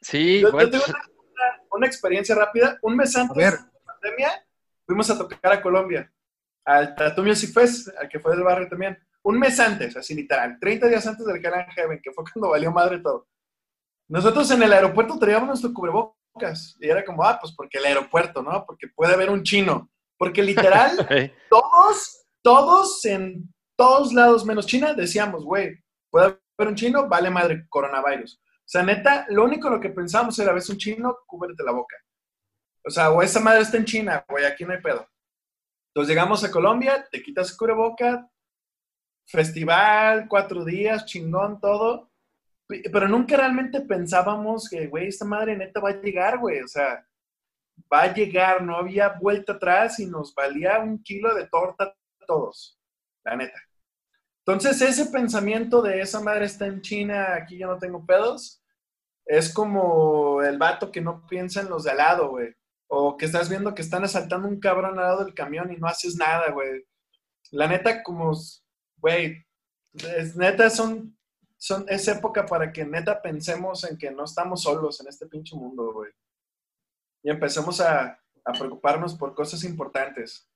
[0.00, 2.78] Sí, yo, yo tengo una, una experiencia rápida.
[2.80, 4.30] Un mes antes de la pandemia,
[4.86, 6.10] fuimos a tocar a Colombia,
[6.64, 8.98] al Tattoo Music Fest, al que fue del barrio también.
[9.22, 12.50] Un mes antes, así literal, 30 días antes del Hell and Heaven, que fue cuando
[12.50, 13.26] valió madre todo.
[14.08, 18.42] Nosotros en el aeropuerto traíamos nuestro cubrebocas y era como, ah, pues porque el aeropuerto,
[18.42, 18.64] ¿no?
[18.66, 19.90] Porque puede haber un chino.
[20.18, 20.96] Porque literal,
[21.48, 27.66] todos, todos en todos lados menos China decíamos, güey, puede haber un chino, vale madre,
[27.70, 28.38] coronavirus.
[28.38, 31.96] O sea, neta, lo único lo que pensábamos era, ves un chino, cúbrete la boca.
[32.84, 35.08] O sea, o esa madre está en China, güey, aquí no hay pedo.
[35.90, 38.30] Entonces llegamos a Colombia, te quitas cubreboca,
[39.26, 42.10] festival, cuatro días, chingón, todo.
[42.68, 46.60] Pero nunca realmente pensábamos que, güey, esta madre neta va a llegar, güey.
[46.60, 47.04] O sea,
[47.92, 52.26] va a llegar, no había vuelta atrás y nos valía un kilo de torta a
[52.26, 52.78] todos,
[53.24, 53.60] la neta.
[54.46, 58.62] Entonces, ese pensamiento de esa madre está en China, aquí yo no tengo pedos,
[59.26, 62.54] es como el vato que no piensa en los de al lado, güey.
[62.92, 65.86] O que estás viendo que están asaltando un cabrón al lado del camión y no
[65.86, 66.84] haces nada, güey.
[67.52, 68.32] La neta, como,
[68.96, 69.46] güey,
[69.94, 71.16] es, neta son,
[71.56, 75.54] son, es época para que neta pensemos en que no estamos solos en este pinche
[75.54, 76.10] mundo, güey.
[77.22, 80.50] Y empecemos a, a preocuparnos por cosas importantes.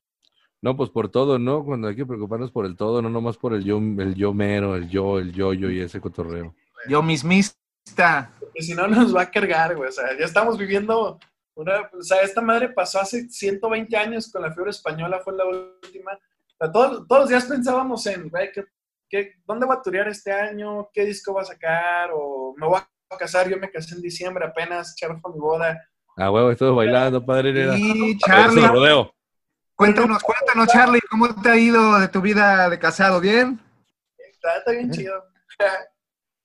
[0.60, 1.64] No, pues por todo, ¿no?
[1.64, 4.76] Cuando hay que preocuparnos por el todo, no nomás por el yo, el yo mero,
[4.76, 6.54] el yo, el yo-yo y ese cotorreo.
[6.88, 8.32] Yo mismista.
[8.40, 9.90] Porque si no nos va a cargar, güey.
[9.90, 11.20] O sea, ya estamos viviendo
[11.54, 11.90] una...
[11.92, 16.12] O sea, esta madre pasó hace 120 años con la fiebre española, fue la última.
[16.12, 18.64] O sea, todos, todos los días pensábamos en, güey, ¿qué,
[19.08, 20.88] qué, dónde va a turear este año?
[20.92, 22.10] ¿Qué disco va a sacar?
[22.12, 25.80] O me voy a casar, yo me casé en diciembre apenas, Charo fue mi boda.
[26.16, 27.50] Ah, huevo, estoy bailando, padre.
[27.50, 27.76] Era.
[27.76, 29.14] Y Eso Charlie, de rodeo.
[29.74, 33.20] cuéntanos, cuéntanos, Charlie, ¿cómo te ha ido de tu vida de casado?
[33.20, 33.60] ¿Bien?
[34.16, 35.24] Está, está bien chido.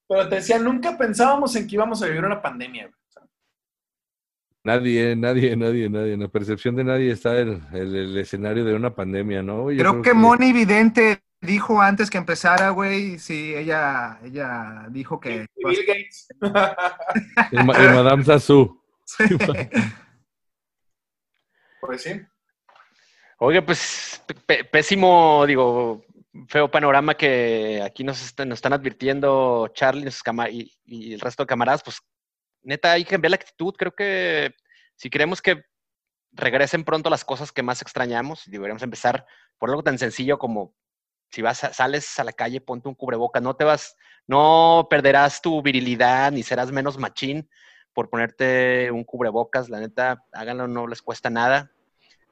[0.08, 2.92] Pero te decía, nunca pensábamos en que íbamos a vivir una pandemia,
[4.64, 6.14] Nadie, nadie, nadie, nadie.
[6.14, 9.72] En la percepción de nadie está el, el- el escenario de una pandemia, ¿no?
[9.72, 15.46] Yo Creo que Moni Vidente dijo antes que empezara, güey, sí, ella, ella dijo que...
[15.56, 16.28] y Bill Gates.
[17.52, 18.82] Y, Ma- y Madame Sassou.
[21.82, 22.22] pues sí.
[23.38, 24.22] Oye, pues
[24.72, 26.04] pésimo, digo,
[26.50, 30.10] feo panorama que aquí nos, están- nos están advirtiendo Charlie
[30.52, 32.00] y, y el resto de camaradas, pues
[32.64, 33.74] neta hay que cambiar la actitud.
[33.78, 34.54] Creo que
[34.96, 35.64] si queremos que
[36.32, 39.26] regresen pronto las cosas que más extrañamos, deberíamos empezar
[39.58, 40.76] por algo tan sencillo como
[41.32, 43.96] si vas a- sales a la calle, ponte un cubreboca, no te vas,
[44.28, 47.50] no perderás tu virilidad ni serás menos machín
[47.94, 51.72] por ponerte un cubrebocas, la neta, háganlo, no les cuesta nada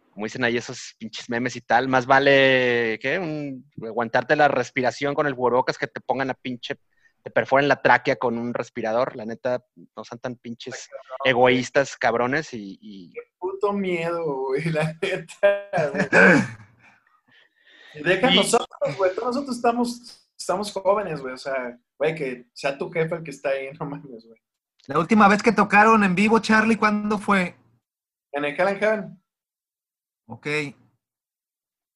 [0.10, 3.00] como dicen ahí esos pinches memes y tal, más vale.
[3.20, 6.78] Un- aguantarte la respiración con el cubrebocas que te pongan la pinche,
[7.28, 9.18] te perforen la tráquea con un respirador.
[9.18, 9.62] La neta,
[9.98, 10.88] no son tan pinches
[11.26, 16.08] egoístas, cabrones, y, y- Puto miedo, güey, la neta, güey.
[17.96, 22.46] Y deja Y- nosotros, güey, todos nosotros estamos, estamos jóvenes, güey, o sea, güey, que
[22.54, 24.40] sea tu jefe el que está ahí, no mames, güey.
[24.86, 27.58] La última vez que tocaron en vivo, Charlie, ¿cuándo fue?
[28.32, 29.24] En el Hell and Heaven,
[30.30, 30.48] Ok.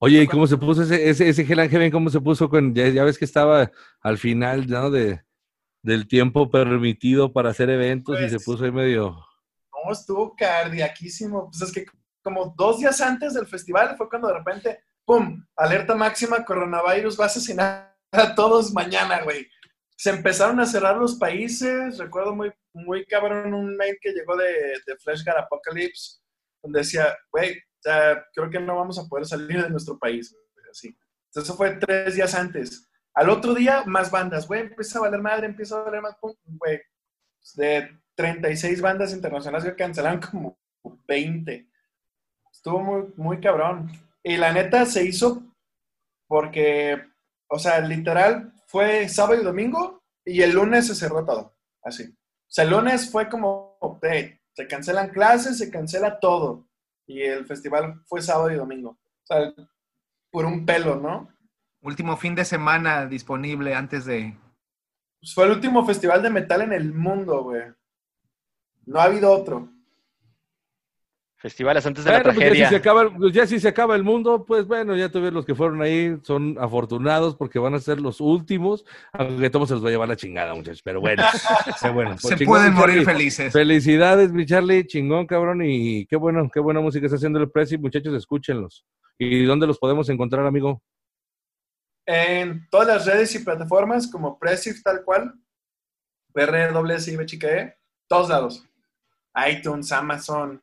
[0.04, 1.92] Oye, ¿y cómo se puso ese, ese, ese Hell and Heaven?
[1.92, 3.72] ¿Cómo se puso con, ya, ya ves que estaba
[4.02, 4.90] al final, ¿no?
[4.90, 5.22] De,
[5.84, 9.16] del tiempo permitido para hacer eventos y se Pues- puso ahí medio...
[9.86, 11.86] no, estuvo cardiaquísimo, pues es que
[12.24, 17.26] como dos días antes del festival fue cuando de repente, pum, alerta máxima, coronavirus va
[17.26, 19.48] a asesinar a todos mañana, güey.
[19.96, 24.52] Se empezaron a cerrar los países, recuerdo muy, muy cabrón un mail que llegó de,
[24.88, 26.20] de Flash God Apocalypse,
[26.64, 30.36] donde decía, güey, o sea, creo que no vamos a poder salir de nuestro país,
[30.70, 30.96] así.
[31.34, 32.88] Eso fue tres días antes.
[33.16, 36.80] Al otro día, más bandas, güey, empieza a valer madre, empieza a valer más, güey,
[37.56, 40.60] de 36 bandas internacionales que cancelaron como
[41.08, 41.68] 20.
[42.52, 43.92] Estuvo muy, muy cabrón.
[44.24, 45.42] Y la neta se hizo
[46.28, 47.02] porque,
[47.50, 51.58] o sea, literal, fue sábado y domingo y el lunes se cerró todo.
[51.84, 52.04] Así.
[52.04, 56.68] O sea, el lunes fue como, hey, se cancelan clases, se cancela todo.
[57.08, 58.92] Y el festival fue sábado y domingo.
[58.92, 59.54] O sea,
[60.32, 61.30] por un pelo, ¿no?
[61.82, 64.38] Último fin de semana disponible antes de...
[65.20, 67.64] Pues fue el último festival de metal en el mundo, güey.
[68.86, 69.70] No ha habido otro.
[71.42, 72.68] Festivales antes de la Bueno, pues ya, tragedia.
[72.68, 75.34] si se acaba, el- pues ya si se acaba el mundo, pues bueno, ya tuvieron
[75.34, 79.74] los que fueron ahí, son afortunados porque van a ser los últimos, aunque todos se
[79.74, 80.82] los va a llevar la chingada, muchachos.
[80.84, 81.24] Pero bueno,
[81.96, 82.12] bueno.
[82.12, 83.06] Pues Se chingón, pueden morir Charlie.
[83.06, 83.52] felices.
[83.54, 87.78] Felicidades, mi Charlie, chingón, cabrón, y qué bueno, qué buena música está haciendo el Prezi,
[87.80, 88.86] muchachos, escúchenlos.
[89.18, 90.82] ¿Y dónde los podemos encontrar, amigo?
[92.06, 95.34] En todas las redes y plataformas como Pressif tal cual,
[96.34, 97.76] PRWSIBHKE,
[98.08, 98.64] todos lados.
[99.50, 100.62] iTunes, Amazon,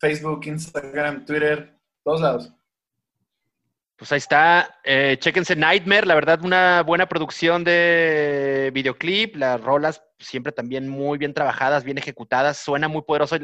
[0.00, 2.54] Facebook, Instagram, Twitter, todos lados.
[3.96, 4.80] Pues ahí está.
[4.82, 9.36] Eh, chéquense Nightmare, la verdad, una buena producción de videoclip.
[9.36, 12.58] Las rolas siempre también muy bien trabajadas, bien ejecutadas.
[12.58, 13.36] Suena muy poderoso.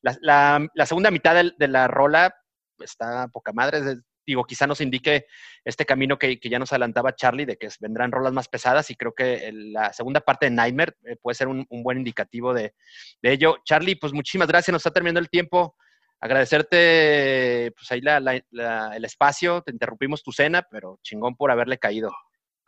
[0.00, 2.34] La, segunda mitad de, la rola
[2.78, 3.98] está poca madre.
[4.26, 5.26] digo, quizá nos indique
[5.62, 8.88] este camino que, que ya nos adelantaba Charlie, de que vendrán rolas más pesadas.
[8.90, 12.54] Y creo que la segunda parte de Nightmare eh, puede ser un, un buen indicativo
[12.54, 12.74] de,
[13.20, 13.58] de ello.
[13.62, 14.72] Charlie, pues muchísimas gracias.
[14.72, 15.76] Nos está terminando el tiempo
[16.20, 21.50] agradecerte pues ahí la- la- la- el espacio, te interrumpimos tu cena, pero chingón por
[21.50, 22.10] haberle caído.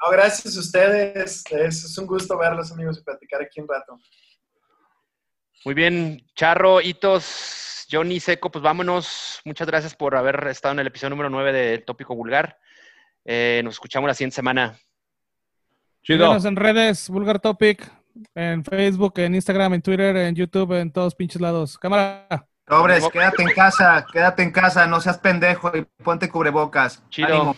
[0.03, 1.45] No, gracias a ustedes.
[1.51, 3.99] Es, es un gusto verlos, amigos, y platicar aquí un rato.
[5.65, 9.41] Muy bien, Charro, Hitos, Johnny, Seco, pues vámonos.
[9.45, 12.57] Muchas gracias por haber estado en el episodio número 9 de Tópico Vulgar.
[13.27, 14.79] Eh, nos escuchamos la siguiente semana.
[16.03, 16.25] Chido.
[16.25, 17.87] Síganos en redes, Vulgar Topic,
[18.35, 21.77] en Facebook, en Instagram, en Twitter, en YouTube, en todos pinches lados.
[21.77, 22.27] Cámara.
[22.71, 27.03] Sobres, quédate en casa, quédate en casa, no seas pendejo y ponte cubrebocas.
[27.11, 27.27] Chido.
[27.27, 27.57] Ánimo.